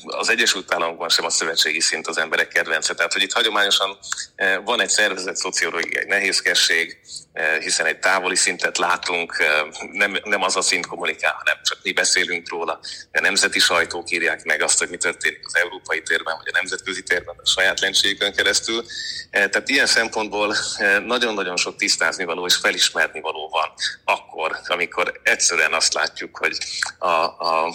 az 0.07 0.29
Egyesült 0.29 0.75
Államokban 0.75 1.09
sem 1.09 1.25
a 1.25 1.31
szövetségi 1.31 1.81
szint 1.81 2.07
az 2.07 2.19
emberek 2.19 2.49
kedvence. 2.49 2.95
Tehát, 2.95 3.13
hogy 3.13 3.23
itt 3.23 3.33
hagyományosan 3.33 3.99
eh, 4.35 4.59
van 4.65 4.81
egy 4.81 4.89
szervezet 4.89 5.37
szociológiai 5.37 6.05
nehézkesség, 6.05 6.99
eh, 7.33 7.59
hiszen 7.59 7.87
egy 7.87 7.99
távoli 7.99 8.37
szintet 8.37 8.79
látunk, 8.79 9.37
eh, 9.39 9.61
nem, 9.93 10.19
nem 10.25 10.43
az 10.43 10.57
a 10.57 10.61
szint 10.61 10.87
kommunikál, 10.87 11.35
hanem 11.39 11.55
csak 11.63 11.79
mi 11.83 11.93
beszélünk 11.93 12.51
róla. 12.51 12.81
A 13.13 13.21
nemzeti 13.21 13.59
sajtók 13.59 14.11
írják 14.11 14.45
meg 14.45 14.63
azt, 14.63 14.79
hogy 14.79 14.89
mi 14.89 14.97
történik 14.97 15.41
az 15.45 15.57
európai 15.57 16.03
térben, 16.03 16.37
vagy 16.37 16.49
a 16.49 16.57
nemzetközi 16.57 17.03
térben, 17.03 17.35
a 17.43 17.47
saját 17.47 17.81
lencséjükön 17.81 18.33
keresztül. 18.33 18.85
Tehát 19.31 19.69
ilyen 19.69 19.87
szempontból 19.87 20.57
nagyon-nagyon 21.05 21.57
sok 21.57 21.77
tisztázni 21.77 22.25
való 22.25 22.47
és 22.47 22.57
felismerni 22.57 23.21
való 23.21 23.49
van 23.49 23.73
akkor, 24.05 24.61
amikor 24.67 25.21
egyszerűen 25.23 25.73
azt 25.73 25.95
látjuk, 25.95 26.37
hogy 26.37 26.59
a, 26.99 27.09
a 27.25 27.75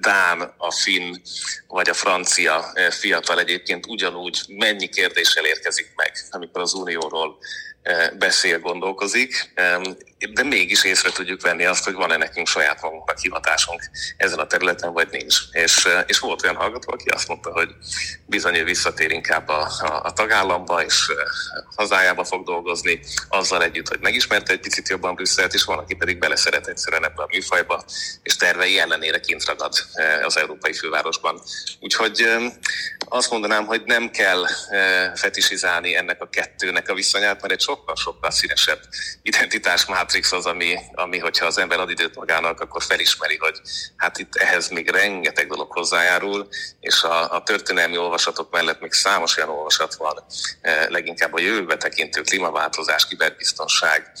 Dán, 0.00 0.54
a 0.56 0.72
Finn, 0.72 1.07
vagy 1.66 1.88
a 1.88 1.94
francia 1.94 2.70
eh, 2.74 2.90
fiatal 2.90 3.38
egyébként 3.38 3.86
ugyanúgy 3.86 4.40
mennyi 4.48 4.88
kérdéssel 4.88 5.44
érkezik 5.44 5.92
meg, 5.96 6.12
amikor 6.30 6.60
az 6.60 6.72
unióról 6.72 7.38
beszél, 8.18 8.58
gondolkozik, 8.58 9.52
de 10.32 10.42
mégis 10.42 10.84
észre 10.84 11.10
tudjuk 11.10 11.42
venni 11.42 11.64
azt, 11.64 11.84
hogy 11.84 11.94
van-e 11.94 12.16
nekünk 12.16 12.46
saját 12.46 12.82
magunknak 12.82 13.18
hivatásunk 13.18 13.82
ezen 14.16 14.38
a 14.38 14.46
területen, 14.46 14.92
vagy 14.92 15.08
nincs. 15.10 15.36
És, 15.52 15.84
eh, 15.84 16.04
és 16.06 16.18
volt 16.18 16.42
olyan 16.42 16.56
hallgató, 16.56 16.92
aki 16.92 17.08
azt 17.08 17.28
mondta, 17.28 17.50
hogy 17.52 17.68
bizony 18.26 18.56
ő 18.56 18.64
visszatér 18.64 19.10
inkább 19.10 19.48
a, 19.48 19.70
a, 19.80 20.00
a 20.04 20.12
tagállamba, 20.12 20.84
és 20.84 21.12
hazájába 21.76 22.24
fog 22.24 22.44
dolgozni, 22.44 23.00
azzal 23.28 23.62
együtt, 23.62 23.88
hogy 23.88 24.00
megismerte 24.00 24.52
egy 24.52 24.60
picit 24.60 24.88
jobban 24.88 25.14
Brüsszelt, 25.14 25.54
és 25.54 25.64
van, 25.64 25.78
aki 25.78 25.94
pedig 25.94 26.18
beleszeret 26.18 26.66
egyszerűen 26.66 27.04
ebbe 27.04 27.22
a 27.22 27.28
műfajba, 27.32 27.84
és 28.22 28.36
tervei 28.36 28.78
ellenére 28.78 29.20
kint 29.20 29.44
ragad 29.44 29.72
az 30.22 30.36
európai 30.36 30.72
fővárosban. 30.72 31.40
Úgyhogy 31.80 32.28
azt 32.98 33.30
mondanám, 33.30 33.66
hogy 33.66 33.82
nem 33.84 34.10
kell 34.10 34.46
fetisizálni 35.14 35.96
ennek 35.96 36.22
a 36.22 36.28
kettőnek 36.28 36.88
a 36.88 36.94
viszonyát, 36.94 37.40
mert 37.40 37.52
egy 37.52 37.60
sokkal-sokkal 37.68 38.30
színesebb 38.30 38.80
identitás 39.22 39.86
mátrix 39.86 40.32
az, 40.32 40.46
ami, 40.46 40.78
ami, 40.94 41.18
hogyha 41.18 41.46
az 41.46 41.58
ember 41.58 41.80
ad 41.80 41.90
időt 41.90 42.14
magának, 42.14 42.60
akkor 42.60 42.82
felismeri, 42.82 43.36
hogy 43.36 43.60
hát 43.96 44.18
itt 44.18 44.36
ehhez 44.36 44.68
még 44.68 44.90
rengeteg 44.90 45.48
dolog 45.48 45.72
hozzájárul, 45.72 46.48
és 46.80 47.02
a, 47.02 47.34
a 47.34 47.42
történelmi 47.42 47.98
olvasatok 47.98 48.50
mellett 48.50 48.80
még 48.80 48.92
számos 48.92 49.36
olyan 49.36 49.48
olvasat 49.48 49.94
van, 49.94 50.24
leginkább 50.88 51.32
a 51.32 51.40
jövőbe 51.40 51.76
tekintő 51.76 52.20
klímaváltozás, 52.20 53.06
kiberbiztonság, 53.06 54.12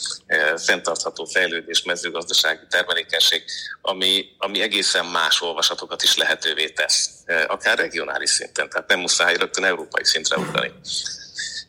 fenntartható 0.56 1.24
fejlődés, 1.24 1.82
mezőgazdasági 1.82 2.66
termelékenység, 2.70 3.42
ami, 3.80 4.24
ami 4.38 4.60
egészen 4.60 5.06
más 5.06 5.40
olvasatokat 5.40 6.02
is 6.02 6.16
lehetővé 6.16 6.68
tesz, 6.68 7.10
akár 7.46 7.78
regionális 7.78 8.30
szinten, 8.30 8.68
tehát 8.68 8.88
nem 8.88 9.00
muszáj 9.00 9.36
rögtön 9.36 9.64
európai 9.64 10.04
szintre 10.04 10.36
ugrani 10.36 10.72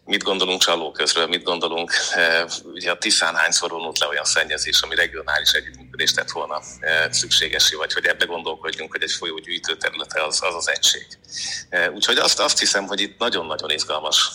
mit 0.09 0.23
gondolunk 0.23 0.61
csalóközről, 0.61 1.27
mit 1.27 1.43
gondolunk, 1.43 1.91
eh, 2.13 2.43
ugye 2.63 2.91
a 2.91 2.97
Tiszán 2.97 3.35
hányszor 3.35 3.69
vonult 3.69 3.99
le 3.99 4.07
olyan 4.07 4.23
szennyezés, 4.23 4.81
ami 4.81 4.95
regionális 4.95 5.51
együttműködést 5.51 6.15
tett 6.15 6.31
volna 6.31 6.61
eh, 6.79 7.07
szükségesé, 7.11 7.75
vagy 7.75 7.93
hogy 7.93 8.05
ebbe 8.05 8.25
gondolkodjunk, 8.25 8.91
hogy 8.91 9.03
egy 9.03 9.11
folyó 9.11 9.37
gyűjtő 9.37 9.75
területe 9.75 10.23
az 10.23 10.39
az, 10.41 10.55
az 10.55 10.69
egység. 10.69 11.07
Eh, 11.69 11.91
úgyhogy 11.93 12.17
azt, 12.17 12.39
azt 12.39 12.59
hiszem, 12.59 12.87
hogy 12.87 12.99
itt 12.99 13.17
nagyon-nagyon 13.17 13.71
izgalmas 13.71 14.31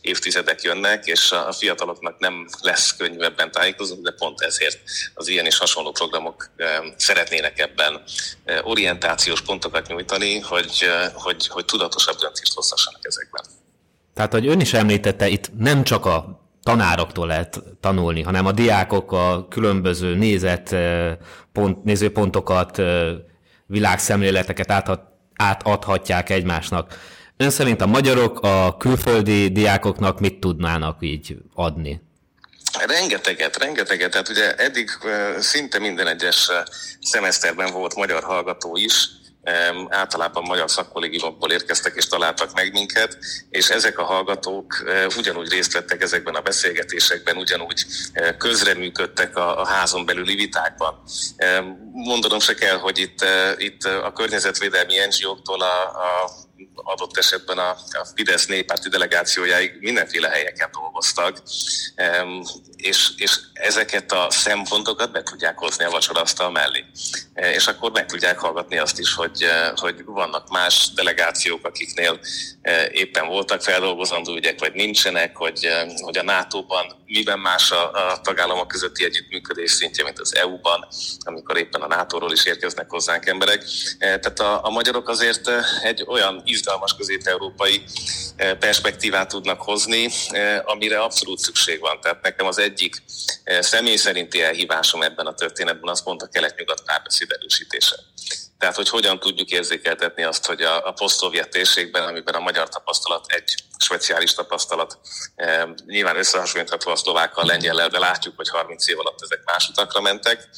évtizedek 0.00 0.62
jönnek, 0.62 1.06
és 1.06 1.32
a 1.32 1.52
fiataloknak 1.52 2.18
nem 2.18 2.48
lesz 2.60 2.96
könnyűbben 2.96 3.50
tájékozunk, 3.50 4.04
de 4.04 4.10
pont 4.10 4.40
ezért 4.40 4.78
az 5.14 5.28
ilyen 5.28 5.46
és 5.46 5.58
hasonló 5.58 5.92
programok 5.92 6.50
szeretnének 6.96 7.58
ebben 7.58 8.02
orientációs 8.62 9.40
pontokat 9.40 9.86
nyújtani, 9.86 10.38
hogy, 10.38 10.90
hogy, 11.14 11.46
hogy 11.46 11.64
tudatosabb 11.64 12.18
döntést 12.18 12.54
hozhassanak 12.54 13.00
ezekben. 13.06 13.55
Tehát, 14.16 14.32
hogy 14.32 14.46
ön 14.46 14.60
is 14.60 14.72
említette, 14.72 15.28
itt 15.28 15.50
nem 15.58 15.84
csak 15.84 16.06
a 16.06 16.40
tanároktól 16.62 17.26
lehet 17.26 17.62
tanulni, 17.80 18.22
hanem 18.22 18.46
a 18.46 18.52
diákok 18.52 19.12
a 19.12 19.46
különböző 19.50 20.14
nézet, 20.14 20.74
pont, 21.52 21.84
nézőpontokat, 21.84 22.82
világszemléleteket 23.66 25.00
átadhatják 25.36 26.30
egymásnak. 26.30 26.98
Ön 27.36 27.50
szerint 27.50 27.80
a 27.80 27.86
magyarok 27.86 28.40
a 28.40 28.76
külföldi 28.76 29.48
diákoknak 29.48 30.20
mit 30.20 30.40
tudnának 30.40 30.96
így 31.00 31.36
adni? 31.54 32.00
Rengeteget, 32.86 33.56
rengeteget. 33.56 34.10
Tehát 34.10 34.28
ugye 34.28 34.54
eddig 34.54 34.90
szinte 35.38 35.78
minden 35.78 36.06
egyes 36.06 36.50
szemeszterben 37.00 37.72
volt 37.72 37.96
magyar 37.96 38.22
hallgató 38.22 38.76
is, 38.76 39.08
általában 39.88 40.42
magyar 40.42 40.70
szakkollégiumokból 40.70 41.50
érkeztek 41.50 41.94
és 41.96 42.06
találtak 42.06 42.52
meg 42.54 42.72
minket, 42.72 43.18
és 43.50 43.68
ezek 43.68 43.98
a 43.98 44.04
hallgatók 44.04 44.84
ugyanúgy 45.16 45.48
részt 45.48 45.72
vettek 45.72 46.02
ezekben 46.02 46.34
a 46.34 46.40
beszélgetésekben, 46.40 47.36
ugyanúgy 47.36 47.86
közreműködtek 48.38 49.36
a, 49.36 49.60
a 49.60 49.66
házon 49.66 50.04
belüli 50.04 50.34
vitákban. 50.34 51.02
Mondanom 51.92 52.40
se 52.40 52.54
kell, 52.54 52.76
hogy 52.76 52.98
itt, 52.98 53.24
itt 53.56 53.84
a 53.84 54.12
környezetvédelmi 54.12 54.94
NGO-któl 55.08 55.62
a, 55.62 55.82
a 55.82 56.30
adott 56.74 57.16
esetben 57.18 57.58
a, 57.58 57.70
a 57.70 58.06
Fidesz 58.14 58.46
néppárti 58.46 58.88
delegációjáig 58.88 59.76
mindenféle 59.80 60.28
helyeken 60.28 60.70
dolgoztak, 60.72 61.42
és, 62.76 63.10
és 63.16 63.38
ezeket 63.52 64.12
a 64.12 64.26
szempontokat 64.30 65.12
be 65.12 65.22
tudják 65.22 65.58
hozni 65.58 65.84
a 65.84 65.90
vacsorasztal 65.90 66.50
mellé. 66.50 66.84
E, 67.34 67.54
és 67.54 67.66
akkor 67.66 67.90
meg 67.90 68.06
tudják 68.06 68.38
hallgatni 68.38 68.78
azt 68.78 68.98
is, 68.98 69.14
hogy, 69.14 69.42
e, 69.42 69.72
hogy 69.76 70.04
vannak 70.04 70.48
más 70.48 70.88
delegációk, 70.94 71.66
akiknél 71.66 72.20
e, 72.62 72.88
éppen 72.90 73.26
voltak 73.26 73.62
feldolgozandó 73.62 74.34
ügyek, 74.34 74.60
vagy 74.60 74.72
nincsenek, 74.72 75.36
hogy, 75.36 75.68
hogy 76.02 76.18
a 76.18 76.22
NATO-ban 76.22 76.96
miben 77.06 77.38
más 77.38 77.70
a, 77.70 77.90
a 78.10 78.20
tagállamok 78.20 78.68
közötti 78.68 79.04
együttműködés 79.04 79.70
szintje, 79.70 80.04
mint 80.04 80.18
az 80.18 80.36
EU-ban, 80.36 80.86
amikor 81.18 81.56
éppen 81.56 81.80
a 81.80 81.86
NATO-ról 81.86 82.32
is 82.32 82.44
érkeznek 82.44 82.90
hozzánk 82.90 83.26
emberek. 83.26 83.64
Tehát 83.98 84.40
a, 84.40 84.64
a 84.64 84.70
magyarok 84.70 85.08
azért 85.08 85.50
egy 85.82 86.04
olyan 86.06 86.42
izgalmas 86.48 86.94
közép-európai 86.94 87.82
perspektívát 88.36 89.28
tudnak 89.28 89.60
hozni, 89.60 90.10
amire 90.64 91.02
abszolút 91.02 91.38
szükség 91.38 91.80
van. 91.80 92.00
Tehát 92.00 92.22
nekem 92.22 92.46
az 92.46 92.58
egyik 92.58 93.02
személy 93.60 93.96
szerinti 93.96 94.42
elhívásom 94.42 95.02
ebben 95.02 95.26
a 95.26 95.34
történetben 95.34 95.90
az 95.90 96.02
pont 96.02 96.22
a 96.22 96.28
kelet-nyugat 96.28 96.82
párbeszéd 96.82 97.32
erősítése. 97.32 97.96
Tehát, 98.58 98.76
hogy 98.76 98.88
hogyan 98.88 99.18
tudjuk 99.18 99.50
érzékeltetni 99.50 100.22
azt, 100.22 100.46
hogy 100.46 100.62
a, 100.62 100.86
a 100.86 100.92
posztszovjet 100.92 101.48
térségben, 101.48 102.02
amiben 102.02 102.34
a 102.34 102.40
magyar 102.40 102.68
tapasztalat 102.68 103.24
egy 103.28 103.54
speciális 103.78 104.34
tapasztalat, 104.34 104.98
e, 105.34 105.68
nyilván 105.86 106.16
összehasonlítható 106.16 106.90
a 106.90 106.96
szlovákkal, 106.96 107.44
lengyellel, 107.44 107.88
de 107.88 107.98
látjuk, 107.98 108.36
hogy 108.36 108.48
30 108.48 108.88
év 108.88 108.98
alatt 108.98 109.22
ezek 109.22 109.40
más 109.44 109.68
utakra 109.68 110.00
mentek, 110.00 110.48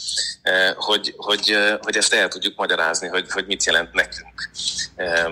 e, 0.42 0.74
hogy, 0.76 1.14
hogy, 1.16 1.56
hogy 1.80 1.96
ezt 1.96 2.12
el 2.12 2.28
tudjuk 2.28 2.56
magyarázni, 2.56 3.08
hogy, 3.08 3.26
hogy 3.30 3.46
mit 3.46 3.64
jelent 3.64 3.92
nekünk. 3.92 4.50
E, 4.96 5.30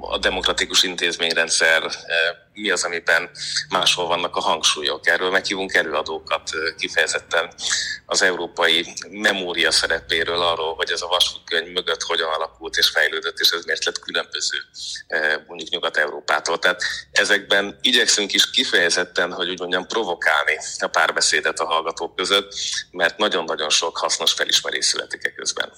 a 0.00 0.18
demokratikus 0.18 0.82
intézményrendszer, 0.82 1.82
e, 1.84 2.45
mi 2.56 2.70
az, 2.70 2.84
amiben 2.84 3.30
máshol 3.68 4.06
vannak 4.06 4.36
a 4.36 4.40
hangsúlyok. 4.40 5.06
Erről 5.06 5.30
meghívunk 5.30 5.74
előadókat 5.74 6.50
kifejezetten 6.78 7.52
az 8.06 8.22
európai 8.22 8.86
memória 9.10 9.70
szerepéről, 9.70 10.42
arról, 10.42 10.74
hogy 10.74 10.90
ez 10.90 11.02
a 11.02 11.06
vasútkönyv 11.06 11.72
mögött 11.72 12.02
hogyan 12.02 12.28
alakult 12.28 12.76
és 12.76 12.88
fejlődött, 12.88 13.38
és 13.38 13.50
ez 13.50 13.64
miért 13.64 13.84
lett 13.84 13.98
különböző 13.98 14.58
mondjuk 15.46 15.70
Nyugat-Európától. 15.70 16.58
Tehát 16.58 16.82
ezekben 17.12 17.78
igyekszünk 17.80 18.32
is 18.32 18.50
kifejezetten, 18.50 19.32
hogy 19.32 19.48
úgy 19.48 19.60
mondjam, 19.60 19.86
provokálni 19.86 20.58
a 20.78 20.86
párbeszédet 20.86 21.60
a 21.60 21.66
hallgatók 21.66 22.16
között, 22.16 22.54
mert 22.90 23.18
nagyon-nagyon 23.18 23.70
sok 23.70 23.98
hasznos 23.98 24.32
felismerés 24.32 24.84
születik 24.84 25.24
e 25.24 25.32
közben. 25.32 25.72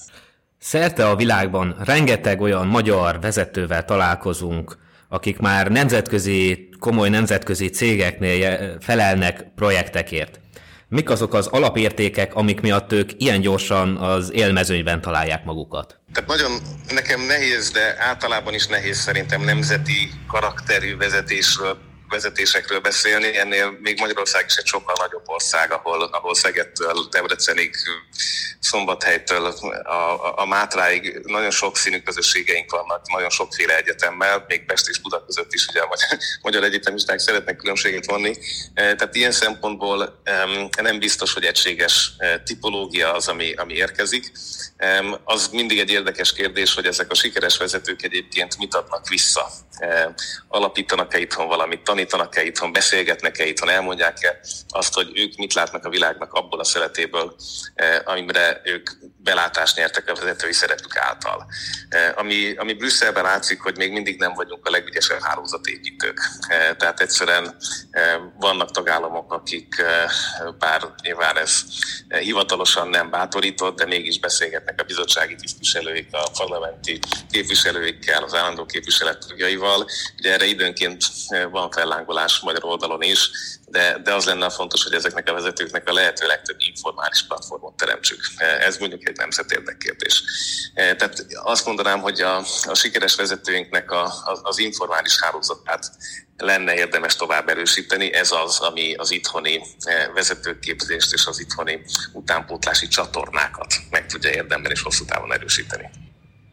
Szerte 0.61 1.09
a 1.09 1.17
világban 1.17 1.77
rengeteg 1.85 2.41
olyan 2.41 2.67
magyar 2.67 3.21
vezetővel 3.21 3.85
találkozunk, 3.85 4.77
akik 5.09 5.39
már 5.39 5.69
nemzetközi, 5.71 6.69
komoly 6.79 7.09
nemzetközi 7.09 7.69
cégeknél 7.69 8.77
felelnek 8.81 9.45
projektekért. 9.55 10.41
Mik 10.89 11.11
azok 11.11 11.35
az 11.35 11.47
alapértékek, 11.47 12.35
amik 12.35 12.61
miatt 12.61 12.93
ők 12.93 13.11
ilyen 13.17 13.41
gyorsan 13.41 13.97
az 13.97 14.33
élmezőnyben 14.33 15.01
találják 15.01 15.45
magukat? 15.45 16.01
Tehát 16.13 16.29
nagyon 16.29 16.53
nekem 16.95 17.21
nehéz, 17.21 17.71
de 17.71 17.97
általában 17.99 18.55
is 18.55 18.67
nehéz 18.67 18.99
szerintem 18.99 19.43
nemzeti 19.43 20.11
karakterű 20.27 20.97
vezetésről 20.97 21.79
vezetésekről 22.09 22.81
beszélni, 22.81 23.37
ennél 23.37 23.79
még 23.81 23.99
Magyarország 23.99 24.45
is 24.47 24.57
egy 24.57 24.67
sokkal 24.67 24.95
nagyobb 24.99 25.29
ország, 25.29 25.73
ahol, 25.73 26.03
ahol 26.03 26.35
Szegedtől, 26.35 27.09
Debrecenig, 27.11 27.75
Szombathelytől 28.61 29.45
a, 29.45 30.41
a, 30.41 30.47
Mátráig 30.47 31.21
nagyon 31.25 31.51
sok 31.51 31.77
színű 31.77 32.01
közösségeink 32.01 32.71
vannak, 32.71 33.11
nagyon 33.13 33.31
sokféle 33.31 33.77
egyetemmel, 33.77 34.45
még 34.49 34.65
Pest 34.65 34.89
és 34.89 35.01
Buda 35.01 35.25
között 35.25 35.53
is 35.53 35.67
ugye 35.67 35.81
a 35.81 35.87
magyar, 35.87 36.19
magyar 36.43 36.65
egyetemisták 36.65 37.19
szeretnek 37.19 37.57
különbséget 37.57 38.07
vonni. 38.07 38.37
E, 38.75 38.95
tehát 38.95 39.15
ilyen 39.15 39.33
szempontból 39.33 40.23
nem 40.83 40.99
biztos, 40.99 41.33
hogy 41.33 41.45
egységes 41.45 42.13
e, 42.19 42.41
tipológia 42.41 43.15
az, 43.15 43.29
ami, 43.29 43.53
ami 43.53 43.75
érkezik. 43.75 44.33
Az 45.25 45.49
mindig 45.49 45.79
egy 45.79 45.91
érdekes 45.91 46.33
kérdés, 46.33 46.75
hogy 46.75 46.87
ezek 46.87 47.11
a 47.11 47.15
sikeres 47.15 47.57
vezetők 47.57 48.03
egyébként 48.03 48.59
mit 48.59 48.75
adnak 48.75 49.09
vissza. 49.09 49.51
E, 49.79 50.15
alapítanak-e 50.49 51.19
itthon 51.19 51.47
valamit, 51.49 51.83
tanítanak-e 51.99 52.43
itthon, 52.43 52.73
beszélgetnek-e 52.73 53.47
itthon, 53.47 53.69
elmondják-e 53.69 54.41
azt, 54.69 54.95
hogy 54.95 55.11
ők 55.15 55.37
mit 55.37 55.55
látnak 55.55 55.85
a 55.85 55.89
világnak 55.89 56.33
abból 56.33 56.61
a 56.61 56.65
szeretéből, 56.65 57.35
e, 57.75 58.03
amire 58.05 58.61
ők 58.65 58.91
belátást 59.29 59.77
nyertek 59.77 60.11
a 60.11 60.15
vezetői 60.15 60.53
szerepük 60.53 60.97
által. 60.97 61.47
E, 61.89 62.15
ami, 62.17 62.55
ami 62.57 62.73
Brüsszelben 62.73 63.25
látszik, 63.25 63.61
hogy 63.61 63.77
még 63.77 63.93
mindig 63.93 64.19
nem 64.19 64.35
vagyunk 64.35 64.67
a 64.67 64.71
legügyesebb 64.71 65.21
hálózatépítők. 65.23 66.21
Tehát 66.49 67.01
egyszerűen 67.01 67.57
vannak 68.39 68.71
tagállamok, 68.71 69.33
akik, 69.33 69.83
bár 70.59 70.81
nyilván 71.03 71.39
ez 71.39 71.63
hivatalosan 72.09 72.89
nem 72.89 73.11
bátorított, 73.11 73.77
de 73.77 73.87
mégis 73.87 74.21
beszélgetnek 74.21 74.81
a 74.81 74.85
bizottsági 74.85 75.35
tisztviselőik, 75.35 76.09
a 76.13 76.31
parlamenti 76.39 76.99
képviselőikkel, 77.31 78.23
az 78.23 78.35
állandó 78.35 78.65
képviselet 78.65 79.27
tagjaival. 79.29 79.89
Ugye 80.19 80.33
erre 80.33 80.45
időnként 80.45 81.05
van 81.51 81.71
fellángolás 81.71 82.41
magyar 82.41 82.65
oldalon 82.65 83.03
is, 83.03 83.31
de, 83.71 83.99
de 84.05 84.15
az 84.15 84.25
lenne 84.25 84.45
a 84.45 84.51
fontos, 84.51 84.83
hogy 84.83 84.93
ezeknek 84.93 85.29
a 85.29 85.33
vezetőknek 85.33 85.89
a 85.89 85.93
lehető 85.93 86.27
legtöbb 86.27 86.57
informális 86.59 87.27
platformot 87.27 87.77
teremtsük. 87.77 88.21
Ez 88.61 88.77
mondjuk 88.77 89.09
egy 89.09 89.17
nemzet 89.17 89.53
érdekkérdés. 89.53 90.23
Tehát 90.75 91.27
azt 91.43 91.67
mondanám, 91.67 92.01
hogy 92.01 92.21
a, 92.21 92.37
a 92.69 92.75
sikeres 92.75 93.15
vezetőinknek 93.15 93.91
a, 93.91 94.05
a, 94.05 94.39
az 94.43 94.59
informális 94.59 95.21
hálózatát 95.21 95.91
lenne 96.37 96.75
érdemes 96.75 97.17
tovább 97.17 97.49
erősíteni. 97.49 98.13
Ez 98.13 98.33
az, 98.33 98.59
ami 98.59 98.95
az 98.95 99.11
itthoni 99.11 99.63
vezetőképzést 100.15 101.13
és 101.13 101.27
az 101.27 101.41
itthoni 101.41 101.81
utánpótlási 102.13 102.89
csatornákat 102.89 103.75
meg 103.91 104.07
tudja 104.07 104.31
érdemben 104.31 104.71
és 104.71 104.83
hosszú 104.83 105.05
távon 105.05 105.33
erősíteni. 105.33 105.91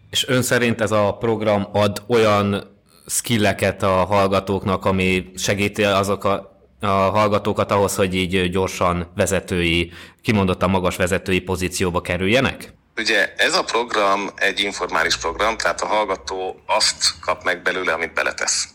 És 0.09 0.27
ön 0.27 0.41
szerint 0.41 0.81
ez 0.81 0.91
a 0.91 1.17
program 1.19 1.67
ad 1.71 2.03
olyan 2.07 2.73
skilleket 3.07 3.83
a 3.83 4.05
hallgatóknak, 4.05 4.85
ami 4.85 5.31
segíti 5.35 5.83
azok 5.83 6.23
a, 6.23 6.54
a 6.79 6.87
hallgatókat 6.87 7.71
ahhoz, 7.71 7.95
hogy 7.95 8.15
így 8.15 8.49
gyorsan 8.49 9.11
vezetői, 9.15 9.91
kimondottan 10.21 10.69
magas 10.69 10.95
vezetői 10.95 11.39
pozícióba 11.39 12.01
kerüljenek? 12.01 12.73
Ugye 12.97 13.33
ez 13.37 13.55
a 13.55 13.63
program 13.63 14.29
egy 14.35 14.59
informális 14.59 15.17
program, 15.17 15.57
tehát 15.57 15.81
a 15.81 15.85
hallgató 15.85 16.61
azt 16.65 17.19
kap 17.21 17.43
meg 17.43 17.61
belőle, 17.61 17.93
amit 17.93 18.13
beletesz. 18.13 18.67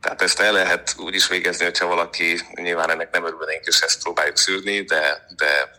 Tehát 0.00 0.22
ezt 0.22 0.40
el 0.40 0.52
lehet 0.52 0.94
úgy 0.98 1.14
is 1.14 1.28
végezni, 1.28 1.64
hogyha 1.64 1.86
valaki, 1.86 2.40
nyilván 2.54 2.90
ennek 2.90 3.10
nem 3.10 3.24
örülnénk, 3.24 3.64
és 3.64 3.80
ezt 3.80 4.02
próbáljuk 4.02 4.36
szűrni, 4.36 4.80
de, 4.80 5.26
de 5.36 5.70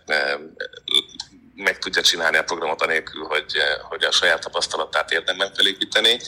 meg 1.56 1.78
tudja 1.78 2.02
csinálni 2.02 2.38
a 2.38 2.44
programot 2.44 2.82
anélkül, 2.82 3.24
hogy, 3.24 3.58
hogy 3.90 4.04
a 4.04 4.12
saját 4.12 4.42
tapasztalatát 4.42 5.12
érdemben 5.12 5.54
felépíteni, 5.54 6.20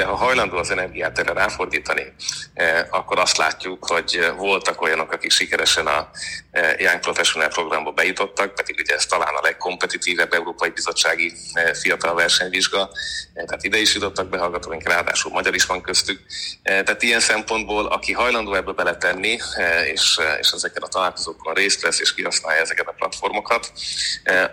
de 0.00 0.06
ha 0.06 0.14
hajlandó 0.14 0.56
az 0.56 0.70
energiát 0.70 1.18
erre 1.18 1.32
ráfordítani, 1.32 2.12
eh, 2.54 2.86
akkor 2.90 3.18
azt 3.18 3.36
látjuk, 3.36 3.86
hogy 3.86 4.32
voltak 4.36 4.80
olyanok, 4.80 5.12
akik 5.12 5.30
sikeresen 5.30 5.86
a 5.86 6.10
eh, 6.50 6.74
Young 6.78 7.00
Professional 7.00 7.48
programba 7.48 7.90
bejutottak, 7.90 8.54
pedig 8.54 8.76
ugye 8.78 8.94
ez 8.94 9.06
talán 9.06 9.34
a 9.34 9.40
legkompetitívebb 9.42 10.32
Európai 10.32 10.70
Bizottsági 10.70 11.32
eh, 11.52 11.74
fiatal 11.74 12.14
versenyvizsga, 12.14 12.90
tehát 13.34 13.64
ide 13.64 13.78
is 13.78 13.94
jutottak 13.94 14.28
be 14.28 14.38
hallgatóink, 14.38 14.88
ráadásul 14.88 15.30
magyar 15.30 15.54
is 15.54 15.66
van 15.66 15.80
köztük. 15.80 16.20
Tehát 16.62 17.02
ilyen 17.02 17.20
szempontból, 17.20 17.86
aki 17.86 18.12
hajlandó 18.12 18.54
ebbe 18.54 18.72
beletenni, 18.72 19.38
és, 19.92 20.18
és 20.40 20.50
ezeken 20.50 20.82
a 20.82 20.88
találkozókon 20.88 21.54
részt 21.54 21.82
vesz, 21.82 22.00
és 22.00 22.14
kihasználja 22.14 22.60
ezeket 22.60 22.86
a 22.86 22.94
platformokat, 22.98 23.72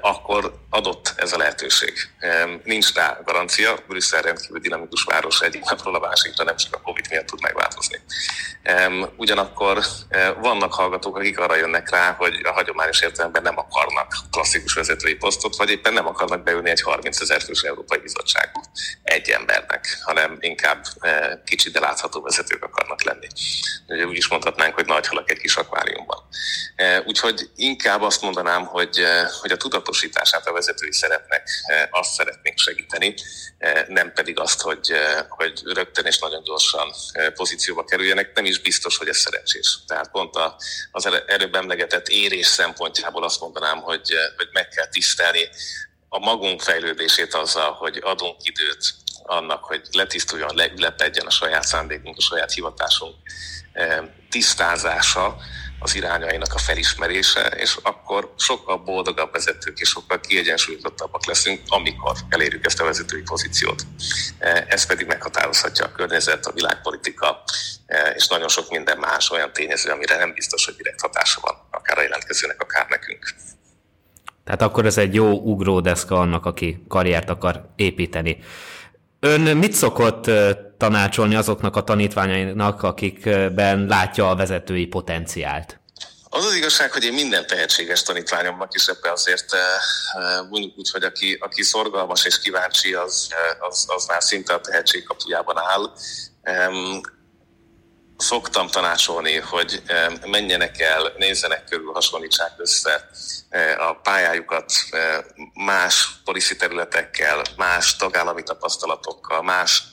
akkor 0.02 0.54
adott 0.70 1.14
ez 1.16 1.34
a 1.34 1.38
lehetőség. 1.38 1.94
Nincs 2.64 2.94
rá 2.94 3.20
garancia, 3.26 3.78
Brüsszel 3.88 4.22
rendkívül 4.22 4.60
dinamikus 4.60 5.04
város 5.04 5.37
egyik 5.42 5.64
napról 5.64 5.96
a 5.96 6.00
másikra 6.00 6.44
nem 6.44 6.56
csak 6.56 6.76
a 6.76 6.82
Covid 6.82 7.06
miatt 7.10 7.26
tud 7.26 7.42
megváltozni. 7.42 8.00
Ugyanakkor 9.18 9.84
vannak 10.42 10.74
hallgatók, 10.74 11.18
akik 11.18 11.40
arra 11.40 11.56
jönnek 11.56 11.90
rá, 11.90 12.12
hogy 12.12 12.42
a 12.44 12.52
hagyományos 12.52 13.02
értelemben 13.02 13.42
nem 13.42 13.58
akarnak 13.58 14.16
klasszikus 14.32 14.74
vezetői 14.74 15.16
posztot, 15.16 15.56
vagy 15.56 15.70
éppen 15.70 15.94
nem 15.94 16.08
akarnak 16.08 16.44
beülni 16.44 16.70
egy 16.70 16.82
30 16.82 17.22
ezer 17.22 17.42
fős 17.42 17.62
Európai 17.62 18.00
Bizottságba 18.00 18.62
egy 19.04 19.30
embernek, 19.30 19.98
hanem 20.02 20.38
inkább 20.40 20.86
kicsi, 21.46 21.70
de 21.70 21.80
látható 21.80 22.22
vezetők 22.22 22.64
akarnak 22.64 23.04
lenni. 23.04 23.28
Ugye 23.88 24.06
úgy 24.06 24.18
is 24.18 24.28
mondhatnánk, 24.28 24.74
hogy 24.76 24.86
nagy 24.86 25.08
halak 25.08 25.32
egy 25.32 25.38
kis 25.38 25.56
akváriumban. 25.56 26.18
Úgyhogy 27.06 27.50
inkább 27.56 28.02
azt 28.02 28.22
mondanám, 28.22 28.66
hogy, 28.66 29.04
hogy 29.42 29.52
a 29.52 29.58
tudatosítását 29.58 30.48
a 30.48 30.54
vezetői 30.54 30.92
szerepnek 30.92 31.50
azt 31.90 32.14
szeretnénk 32.14 32.58
segíteni, 32.58 33.14
nem 33.88 34.14
pedig 34.14 34.40
azt, 34.40 34.62
hogy, 34.62 34.92
hogy 35.30 35.62
rögtön 35.66 36.06
és 36.06 36.20
nagyon 36.20 36.44
gyorsan 36.44 36.94
pozícióba 37.34 37.84
kerüljenek. 37.84 38.36
Nem 38.36 38.46
is 38.46 38.60
biztos, 38.60 38.98
hogy 38.98 39.08
ez 39.08 39.18
szerencsés. 39.18 39.78
Tehát 39.88 40.12
pont 40.12 40.34
az 40.92 41.06
előbb 41.28 41.56
emlegetett 41.56 42.08
érés 42.08 42.46
szempontjából 42.46 43.24
azt 43.24 43.40
mondanám, 43.40 43.78
hogy, 43.78 44.14
hogy 44.38 44.50
meg 44.52 44.68
kell 44.68 44.88
tisztelni 44.88 45.50
a 46.10 46.20
magunk 46.20 46.62
fejlődését 46.62 47.34
azzal, 47.34 47.72
hogy 47.72 48.00
adunk 48.04 48.36
időt 48.44 48.94
annak, 49.24 49.64
hogy 49.64 49.82
letisztuljon, 49.92 50.56
leülepedjen 50.56 51.26
a 51.26 51.30
saját 51.30 51.64
szándékunk, 51.64 52.18
a 52.18 52.22
saját 52.22 52.52
hivatásunk 52.52 53.16
tisztázása, 54.30 55.38
az 55.80 55.96
irányainak 55.96 56.54
a 56.54 56.58
felismerése, 56.58 57.42
és 57.42 57.78
akkor 57.82 58.34
sokkal 58.38 58.78
boldogabb 58.78 59.32
vezetők 59.32 59.80
és 59.80 59.90
sokkal 59.90 60.20
kiegyensúlyozottabbak 60.20 61.26
leszünk, 61.26 61.62
amikor 61.68 62.16
elérjük 62.30 62.66
ezt 62.66 62.80
a 62.80 62.84
vezetői 62.84 63.22
pozíciót. 63.22 63.84
E, 64.40 64.66
ez 64.68 64.86
pedig 64.86 65.08
meghatározhatja 65.08 65.86
a 65.86 65.92
környezet, 65.92 66.46
a 66.46 66.52
világpolitika, 66.52 67.44
e, 67.86 68.10
és 68.10 68.28
nagyon 68.28 68.48
sok 68.48 68.70
minden 68.70 68.98
más 68.98 69.32
olyan 69.32 69.54
tényező, 69.54 69.92
amire 69.92 70.18
nem 70.18 70.34
biztos, 70.34 70.66
hogy 70.66 70.76
direkt 70.76 71.02
hatása 71.02 71.40
van, 71.42 71.56
akár 71.72 71.98
a 71.98 72.02
jelentkezőnek, 72.02 72.62
akár 72.62 72.86
nekünk. 72.90 73.36
Tehát 74.44 74.62
akkor 74.62 74.86
ez 74.86 74.98
egy 74.98 75.14
jó 75.14 75.32
ugródeszka 75.32 76.20
annak, 76.20 76.46
aki 76.46 76.84
karriert 76.88 77.30
akar 77.30 77.70
építeni. 77.76 78.38
Ön 79.20 79.42
mit 79.58 79.74
szokott 79.74 80.32
tanácsolni 80.78 81.36
azoknak 81.36 81.76
a 81.76 81.84
tanítványainak, 81.84 82.84
akikben 82.84 83.86
látja 83.86 84.30
a 84.30 84.36
vezetői 84.36 84.86
potenciált? 84.86 85.80
Az 86.30 86.46
az 86.46 86.56
igazság, 86.56 86.92
hogy 86.92 87.04
én 87.04 87.14
minden 87.14 87.48
tehetséges 87.48 88.04
tanítványomnak 88.04 88.74
is 88.74 88.88
ebbe 88.88 89.12
azért 89.12 89.56
mondjuk 90.50 90.78
úgy, 90.78 90.90
hogy 90.90 91.04
aki, 91.04 91.38
aki 91.40 91.64
szorgalmas 91.64 92.26
és 92.26 92.40
kíváncsi, 92.40 92.94
az, 92.94 93.28
az, 93.60 93.86
az 93.88 94.06
már 94.06 94.24
szinte 94.24 94.54
a 94.54 94.62
tehetség 94.62 95.04
kapujában 95.04 95.58
áll. 95.58 95.92
Szoktam 98.18 98.68
tanácsolni, 98.68 99.36
hogy 99.36 99.82
menjenek 100.26 100.80
el, 100.80 101.14
nézzenek 101.18 101.64
körül, 101.64 101.92
hasonlítsák 101.94 102.52
össze 102.58 103.10
a 103.78 103.94
pályájukat 103.94 104.72
más 105.54 106.10
policy 106.24 106.56
területekkel, 106.56 107.42
más 107.56 107.96
tagállami 107.96 108.44
tapasztalatokkal, 108.44 109.42
más 109.44 109.84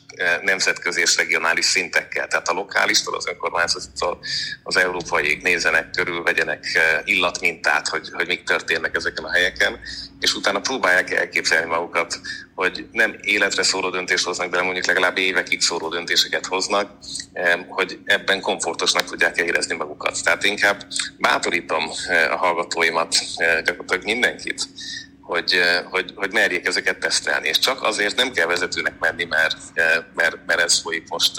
nemzetközi 0.43 1.01
és 1.01 1.17
regionális 1.17 1.65
szintekkel, 1.65 2.27
tehát 2.27 2.49
a 2.49 2.53
lokális, 2.53 3.03
az 3.05 3.27
önkormányzatitól 3.27 4.19
az 4.63 4.77
európai 4.77 5.39
nézenek 5.43 5.91
körül, 5.91 6.23
vegyenek 6.23 6.65
illatmintát, 7.05 7.89
hogy, 7.89 8.09
hogy 8.13 8.27
mik 8.27 8.43
történnek 8.43 8.97
ezeken 8.97 9.25
a 9.25 9.33
helyeken, 9.33 9.81
és 10.21 10.35
utána 10.35 10.61
próbálják 10.61 11.11
elképzelni 11.11 11.69
magukat, 11.69 12.21
hogy 12.55 12.87
nem 12.93 13.17
életre 13.21 13.63
szóló 13.63 13.91
döntést 13.91 14.25
hoznak, 14.25 14.51
de 14.51 14.63
mondjuk 14.63 14.87
legalább 14.87 15.19
évekig 15.19 15.61
szóló 15.61 15.89
döntéseket 15.89 16.47
hoznak, 16.47 16.91
hogy 17.69 17.99
ebben 18.05 18.41
komfortosnak 18.41 19.05
tudják 19.05 19.37
érezni 19.37 19.77
magukat. 19.77 20.23
Tehát 20.25 20.45
inkább 20.45 20.87
bátorítom 21.19 21.91
a 22.31 22.37
hallgatóimat, 22.37 23.17
gyakorlatilag 23.37 24.05
mindenkit, 24.05 24.69
hogy, 25.25 25.61
hogy, 25.91 26.13
hogy 26.15 26.33
merjék 26.33 26.67
ezeket 26.67 26.99
tesztelni. 26.99 27.49
És 27.49 27.59
csak 27.59 27.83
azért 27.83 28.17
nem 28.17 28.33
kell 28.33 28.47
vezetőnek 28.47 28.99
menni, 28.99 29.25
mert, 29.25 29.57
mert, 30.15 30.37
mert 30.47 30.61
ez 30.61 30.81
folyik 30.81 31.09
most 31.09 31.33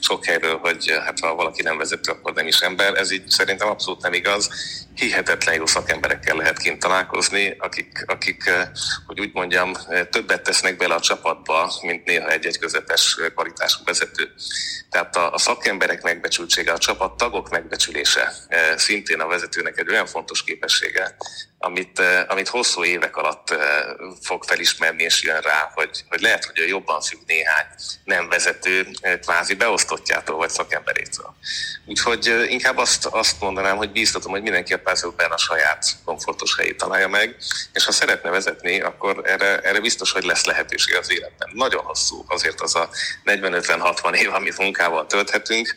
sok 0.00 0.24
helyről, 0.24 0.58
hogy 0.58 0.90
hát 1.04 1.20
ha 1.20 1.34
valaki 1.34 1.62
nem 1.62 1.78
vezető, 1.78 2.12
akkor 2.12 2.32
nem 2.32 2.46
is 2.46 2.60
ember. 2.60 2.94
Ez 2.94 3.10
így 3.10 3.28
szerintem 3.28 3.68
abszolút 3.68 4.02
nem 4.02 4.12
igaz. 4.12 4.50
Hihetetlen 4.94 5.54
jó 5.54 5.66
szakemberekkel 5.66 6.36
lehet 6.36 6.58
kint 6.58 6.78
találkozni, 6.78 7.56
akik, 7.58 8.04
akik, 8.06 8.50
hogy 9.06 9.20
úgy 9.20 9.30
mondjam, 9.32 9.72
többet 10.10 10.42
tesznek 10.42 10.76
bele 10.76 10.94
a 10.94 11.00
csapatba, 11.00 11.72
mint 11.82 12.04
néha 12.04 12.30
egy-egy 12.30 12.58
közepes 12.58 13.18
kvalitású 13.34 13.84
vezető. 13.84 14.32
Tehát 14.90 15.16
a, 15.16 15.32
a 15.32 15.38
szakemberek 15.38 16.02
megbecsültsége, 16.02 16.72
a 16.72 16.78
csapattagok 16.78 17.50
megbecsülése 17.50 18.32
szintén 18.76 19.20
a 19.20 19.26
vezetőnek 19.26 19.78
egy 19.78 19.90
olyan 19.90 20.06
fontos 20.06 20.44
képessége, 20.44 21.16
amit, 21.58 22.02
amit 22.28 22.48
hosszú 22.48 22.84
évek 22.84 23.16
alatt 23.16 23.54
fog 24.22 24.44
felismerni, 24.44 25.02
és 25.02 25.22
jön 25.22 25.40
rá, 25.40 25.70
hogy, 25.74 26.04
hogy 26.08 26.20
lehet, 26.20 26.44
hogy 26.44 26.68
jobban 26.68 27.00
függ 27.00 27.18
néhány 27.26 27.66
nem 28.04 28.28
vezető 28.28 28.86
kvázi 29.20 29.54
beosztottjától 29.54 30.36
vagy 30.36 30.50
szakemberétől. 30.50 31.34
Úgyhogy 31.86 32.46
inkább 32.48 32.76
azt, 32.76 33.06
azt 33.06 33.40
mondanám, 33.40 33.76
hogy 33.76 33.92
bíztatom, 33.92 34.30
hogy 34.30 34.42
mindenki 34.42 34.72
a 34.72 34.78
puzzle 34.78 35.24
a 35.28 35.38
saját 35.38 35.84
komfortos 36.04 36.56
helyét 36.56 36.76
találja 36.76 37.08
meg, 37.08 37.36
és 37.72 37.84
ha 37.84 37.92
szeretne 37.92 38.30
vezetni, 38.30 38.80
akkor 38.80 39.22
erre, 39.24 39.58
erre 39.60 39.80
biztos, 39.80 40.12
hogy 40.12 40.24
lesz 40.24 40.44
lehetőség 40.44 40.96
az 40.96 41.12
életben. 41.12 41.50
Nagyon 41.52 41.84
hosszú 41.84 42.24
azért 42.28 42.60
az 42.60 42.74
a 42.74 42.90
40-50-60 43.24 44.14
év, 44.14 44.32
amit 44.34 44.58
munkával 44.58 45.06
tölthetünk, 45.06 45.74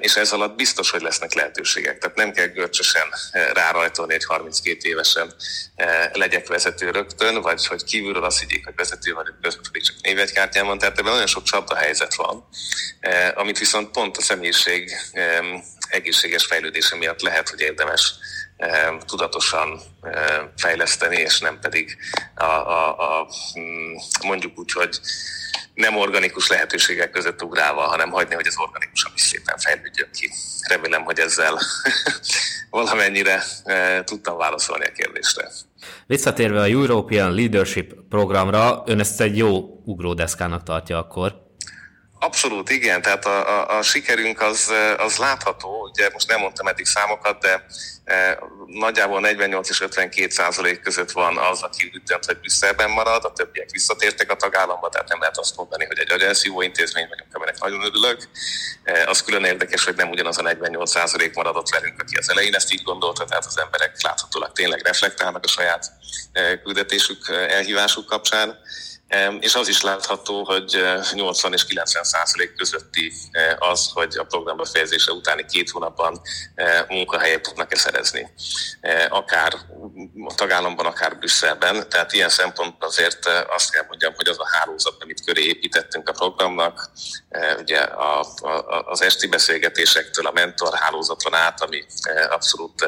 és 0.00 0.16
ez 0.16 0.32
alatt 0.32 0.56
biztos, 0.56 0.90
hogy 0.90 1.00
lesznek 1.00 1.34
lehetőségek. 1.34 1.98
Tehát 1.98 2.16
nem 2.16 2.32
kell 2.32 2.46
görcsösen 2.46 3.06
eh, 3.30 3.48
rárajtolni 3.52 4.14
egy 4.14 4.24
32 4.24 4.88
évesen 4.88 5.34
eh, 5.74 6.10
legyek 6.12 6.46
vezető 6.46 6.90
rögtön, 6.90 7.40
vagy 7.40 7.66
hogy 7.66 7.84
kívülről 7.84 8.24
azt 8.24 8.38
higgyék, 8.38 8.64
hogy 8.64 8.74
vezető 8.76 9.14
vagyok, 9.14 9.40
közben 9.42 9.62
pedig 9.62 9.82
csak 9.82 9.96
névjegykártyám 10.02 10.66
van. 10.66 10.78
Tehát 10.78 10.98
ebben 10.98 11.12
nagyon 11.12 11.26
sok 11.26 11.42
csapda 11.42 11.76
helyzet 11.76 12.14
van, 12.14 12.48
eh, 13.00 13.30
amit 13.34 13.58
viszont 13.58 13.90
pont 13.90 14.16
a 14.16 14.22
személyiség 14.22 14.90
egészséges 15.88 16.46
fejlődése 16.46 16.96
miatt 16.96 17.20
lehet, 17.20 17.48
hogy 17.48 17.60
érdemes 17.60 18.14
tudatosan 19.06 19.80
fejleszteni, 20.56 21.16
és 21.16 21.40
nem 21.40 21.58
pedig 21.60 21.96
a, 22.34 22.44
a, 22.44 22.98
a 22.98 23.26
mm, 23.58 23.94
mondjuk 24.26 24.58
úgy, 24.58 24.72
hogy 24.72 25.00
nem 25.74 25.96
organikus 25.96 26.48
lehetőségek 26.48 27.10
között 27.10 27.42
ugrálva, 27.42 27.80
hanem 27.80 28.10
hagyni, 28.10 28.34
hogy 28.34 28.46
az 28.46 28.58
organikusan 28.58 29.12
is 29.14 29.20
szépen 29.20 29.58
fejlődjön 29.58 30.08
ki. 30.12 30.30
Remélem, 30.68 31.02
hogy 31.02 31.18
ezzel 31.18 31.58
valamennyire 32.70 33.42
e, 33.64 34.04
tudtam 34.04 34.36
válaszolni 34.36 34.84
a 34.84 34.92
kérdésre. 34.92 35.48
Visszatérve 36.06 36.60
a 36.60 36.66
European 36.66 37.34
Leadership 37.34 37.94
programra, 38.08 38.82
ön 38.86 39.00
ezt 39.00 39.20
egy 39.20 39.36
jó 39.36 39.82
ugródeszkának 39.84 40.62
tartja 40.62 40.98
akkor? 40.98 41.45
Abszolút, 42.18 42.70
igen. 42.70 43.02
Tehát 43.02 43.24
a, 43.24 43.48
a, 43.48 43.78
a 43.78 43.82
sikerünk 43.82 44.40
az, 44.40 44.72
az 44.96 45.16
látható. 45.16 45.88
Ugye 45.92 46.08
most 46.12 46.28
nem 46.28 46.40
mondtam 46.40 46.66
eddig 46.66 46.86
számokat, 46.86 47.40
de 47.40 47.66
e, 48.04 48.38
nagyjából 48.66 49.20
48% 49.22 49.68
és 49.68 49.80
52 49.80 50.28
százalék 50.30 50.80
között 50.80 51.10
van 51.10 51.38
az, 51.38 51.62
aki 51.62 51.90
úgy 51.94 52.12
hogy 52.26 52.38
Brüsszelben 52.38 52.90
marad, 52.90 53.24
a 53.24 53.32
többiek 53.32 53.70
visszatértek 53.70 54.30
a 54.30 54.36
tagállamba, 54.36 54.88
tehát 54.88 55.08
nem 55.08 55.20
lehet 55.20 55.38
azt 55.38 55.56
mondani, 55.56 55.84
hogy 55.84 55.98
egy 55.98 56.10
agyelszívó 56.10 56.62
intézmény 56.62 57.06
vagyunk, 57.08 57.34
aminek 57.34 57.58
nagyon 57.58 57.84
örülök. 57.84 58.28
E, 58.84 59.08
az 59.08 59.22
külön 59.22 59.44
érdekes, 59.44 59.84
hogy 59.84 59.96
nem 59.96 60.10
ugyanaz 60.10 60.38
a 60.38 60.42
48 60.42 60.90
százalék 60.90 61.34
maradott 61.34 61.68
velünk, 61.68 62.00
aki 62.00 62.16
az 62.16 62.30
elején 62.30 62.54
ezt 62.54 62.72
így 62.72 62.82
gondolta, 62.82 63.24
tehát 63.24 63.46
az 63.46 63.58
emberek 63.58 64.02
láthatólag 64.02 64.52
tényleg 64.52 64.80
reflektálnak 64.84 65.44
a 65.44 65.48
saját 65.48 65.92
küldetésük, 66.62 67.28
elhívásuk 67.28 68.06
kapcsán. 68.06 68.58
És 69.40 69.54
az 69.54 69.68
is 69.68 69.80
látható, 69.80 70.44
hogy 70.44 70.84
80 71.12 71.52
és 71.52 71.64
90 71.64 72.04
százalék 72.04 72.54
közötti 72.54 73.12
az, 73.58 73.90
hogy 73.92 74.18
a 74.18 74.24
program 74.24 74.56
befejezése 74.56 75.12
utáni 75.12 75.44
két 75.44 75.70
hónapban 75.70 76.20
munkahelyet 76.88 77.42
tudnak-e 77.42 77.76
szerezni. 77.76 78.30
Akár 79.08 79.54
a 80.26 80.34
tagállamban, 80.34 80.86
akár 80.86 81.18
Brüsszelben. 81.18 81.88
Tehát 81.88 82.12
ilyen 82.12 82.28
szempontból 82.28 82.88
azért 82.88 83.26
azt 83.48 83.70
kell 83.70 83.84
mondjam, 83.88 84.14
hogy 84.14 84.28
az 84.28 84.38
a 84.38 84.48
hálózat, 84.50 85.02
amit 85.02 85.24
köré 85.24 85.44
építettünk 85.44 86.08
a 86.08 86.12
programnak, 86.12 86.90
ugye 87.58 87.78
a, 87.80 88.20
a, 88.20 88.84
az 88.86 89.02
esti 89.02 89.26
beszélgetésektől 89.26 90.26
a 90.26 90.32
mentor 90.32 90.74
hálózaton 90.74 91.34
át, 91.34 91.62
ami 91.62 91.84
abszolút 92.28 92.84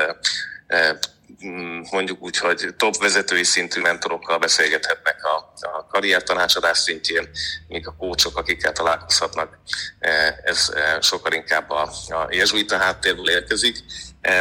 mondjuk 1.90 2.22
úgy, 2.22 2.37
hogy 2.37 2.74
top 2.77 2.96
vezetői 2.96 3.44
szintű 3.44 3.81
mentorokkal 3.81 4.38
beszélgethetnek 4.38 5.24
a, 5.24 5.53
a 5.61 5.87
karrier 5.87 6.22
tanácsadás 6.22 6.79
szintjén, 6.79 7.29
míg 7.68 7.87
a 7.87 7.94
kócsok, 7.98 8.37
akikkel 8.37 8.72
találkozhatnak, 8.72 9.59
e, 9.98 10.40
ez 10.44 10.72
e, 10.74 11.01
sokkal 11.01 11.33
inkább 11.33 11.70
a, 11.70 11.90
a 12.09 12.29
jezsuita 12.31 12.77
háttérből 12.77 13.31
érkezik. 13.31 13.79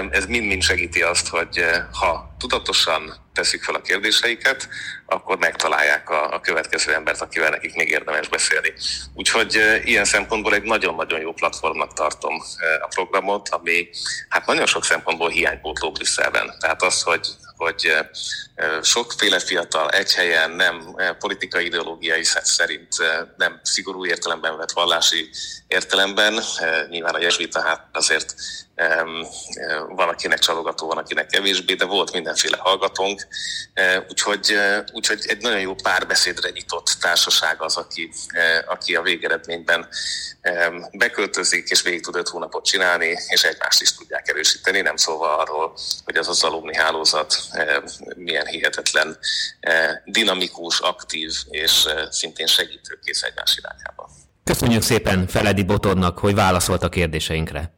Ez 0.10 0.26
mind-mind 0.26 0.62
segíti 0.62 1.02
azt, 1.02 1.28
hogy 1.28 1.64
ha 1.92 2.36
tudatosan 2.40 3.26
teszik 3.34 3.64
fel 3.64 3.76
a 3.76 3.82
kérdéseiket, 3.82 4.70
akkor 5.06 5.38
megtalálják 5.38 6.10
a, 6.10 6.34
a 6.34 6.40
következő 6.40 6.94
embert, 6.94 7.22
akivel 7.22 7.50
nekik 7.50 7.76
még 7.76 7.90
érdemes 7.90 8.28
beszélni. 8.28 8.74
Úgyhogy 9.14 9.82
ilyen 9.84 10.06
szempontból 10.06 10.54
egy 10.54 10.64
nagyon-nagyon 10.64 11.20
jó 11.20 11.34
platformnak 11.34 11.94
tartom 11.94 12.42
a 12.82 12.88
programot, 12.88 13.50
ami 13.50 13.90
hát 14.30 14.46
nagyon 14.46 14.66
sok 14.66 14.86
szempontból 14.86 15.30
hiánypótló 15.30 15.92
Brüsszelben. 15.92 16.56
Tehát 16.60 16.82
az, 16.84 17.02
hogy 17.02 17.28
hogy 17.58 17.94
sokféle 18.82 19.40
fiatal 19.40 19.90
egy 19.90 20.14
helyen 20.14 20.52
nem 20.52 20.96
politikai 21.20 21.66
ideológiai 21.66 22.24
szerint, 22.24 22.88
nem 23.38 23.60
szigorú 23.64 24.06
értelemben 24.06 24.58
vett 24.58 24.72
vallási 24.72 25.30
értelemben. 25.68 26.40
Nyilván 26.90 27.14
a 27.14 27.20
jezsuita 27.20 27.62
hát 27.62 27.88
azért 27.92 28.36
van, 29.88 30.10
akinek 30.10 30.40
csalogató, 30.40 30.88
van, 30.88 30.98
akinek 30.98 31.28
kevésbé, 31.28 31.74
de 31.74 31.86
volt 31.86 32.12
mindenféle 32.12 32.58
hallgatónk, 32.58 33.28
úgyhogy, 34.10 34.58
úgyhogy 34.92 35.26
egy 35.28 35.42
nagyon 35.42 35.60
jó 35.60 35.74
párbeszédre 35.74 36.50
nyitott 36.50 36.98
társaság 37.00 37.62
az, 37.62 37.76
aki, 37.76 38.12
aki 38.68 38.96
a 38.96 39.02
végeredményben 39.02 39.88
beköltözik, 40.92 41.70
és 41.70 41.82
végig 41.82 42.02
tud 42.02 42.16
öt 42.16 42.28
hónapot 42.28 42.66
csinálni, 42.66 43.18
és 43.28 43.44
egymást 43.44 43.82
is 43.82 43.96
tudják 43.96 44.30
erősíteni, 44.30 44.82
nem 44.82 44.96
szólva 44.96 45.38
arról, 45.38 45.78
hogy 46.06 46.18
az 46.18 46.28
az 46.28 46.44
alumni 46.44 46.76
hálózat 46.76 47.44
milyen 48.16 48.46
hihetetlen 48.46 49.18
dinamikus, 50.06 50.80
aktív 50.80 51.34
és 51.50 51.86
szintén 52.10 52.48
segítőkész 52.48 53.22
egymás 53.22 53.58
irányába. 53.58 54.10
Köszönjük 54.44 54.82
szépen 54.82 55.28
Feledi 55.28 55.64
Botornak, 55.64 56.20
hogy 56.20 56.36
válaszolt 56.36 56.84
a 56.84 56.90
kérdéseinkre. 56.90 57.77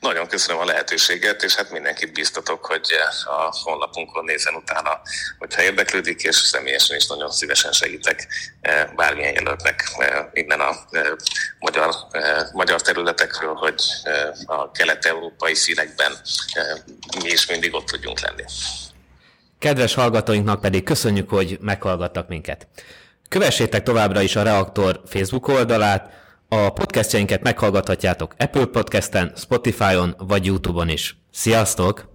Nagyon 0.00 0.26
köszönöm 0.26 0.60
a 0.60 0.64
lehetőséget, 0.64 1.42
és 1.42 1.54
hát 1.54 1.70
mindenkit 1.70 2.12
biztatok, 2.12 2.66
hogy 2.66 2.86
a 3.24 3.56
honlapunkon 3.62 4.24
nézzen 4.24 4.54
utána, 4.54 5.00
hogyha 5.38 5.62
érdeklődik, 5.62 6.22
és 6.22 6.36
személyesen 6.36 6.96
is 6.96 7.06
nagyon 7.06 7.30
szívesen 7.30 7.72
segítek 7.72 8.28
eh, 8.60 8.86
bármilyen 8.96 9.34
jelöltnek 9.34 9.84
eh, 9.98 10.26
innen 10.32 10.60
a 10.60 10.70
eh, 10.90 11.06
magyar, 11.58 11.94
magyar 12.52 12.82
területekről, 12.82 13.54
hogy 13.54 13.82
a 14.46 14.70
kelet-európai 14.70 15.54
színekben 15.54 16.12
mi 17.22 17.28
is 17.28 17.46
mindig 17.46 17.74
ott 17.74 17.86
tudjunk 17.86 18.20
lenni. 18.20 18.44
Kedves 19.58 19.94
hallgatóinknak 19.94 20.60
pedig 20.60 20.84
köszönjük, 20.84 21.28
hogy 21.28 21.58
meghallgattak 21.60 22.28
minket. 22.28 22.66
Kövessétek 23.28 23.82
továbbra 23.82 24.20
is 24.20 24.36
a 24.36 24.42
Reaktor 24.42 25.00
Facebook 25.06 25.48
oldalát, 25.48 26.10
a 26.48 26.70
podcastjainket 26.70 27.42
meghallgathatjátok 27.42 28.34
Apple 28.38 28.66
Podcasten, 28.66 29.32
Spotify-on 29.36 30.14
vagy 30.18 30.46
YouTube-on 30.46 30.88
is. 30.88 31.16
Sziasztok! 31.30 32.07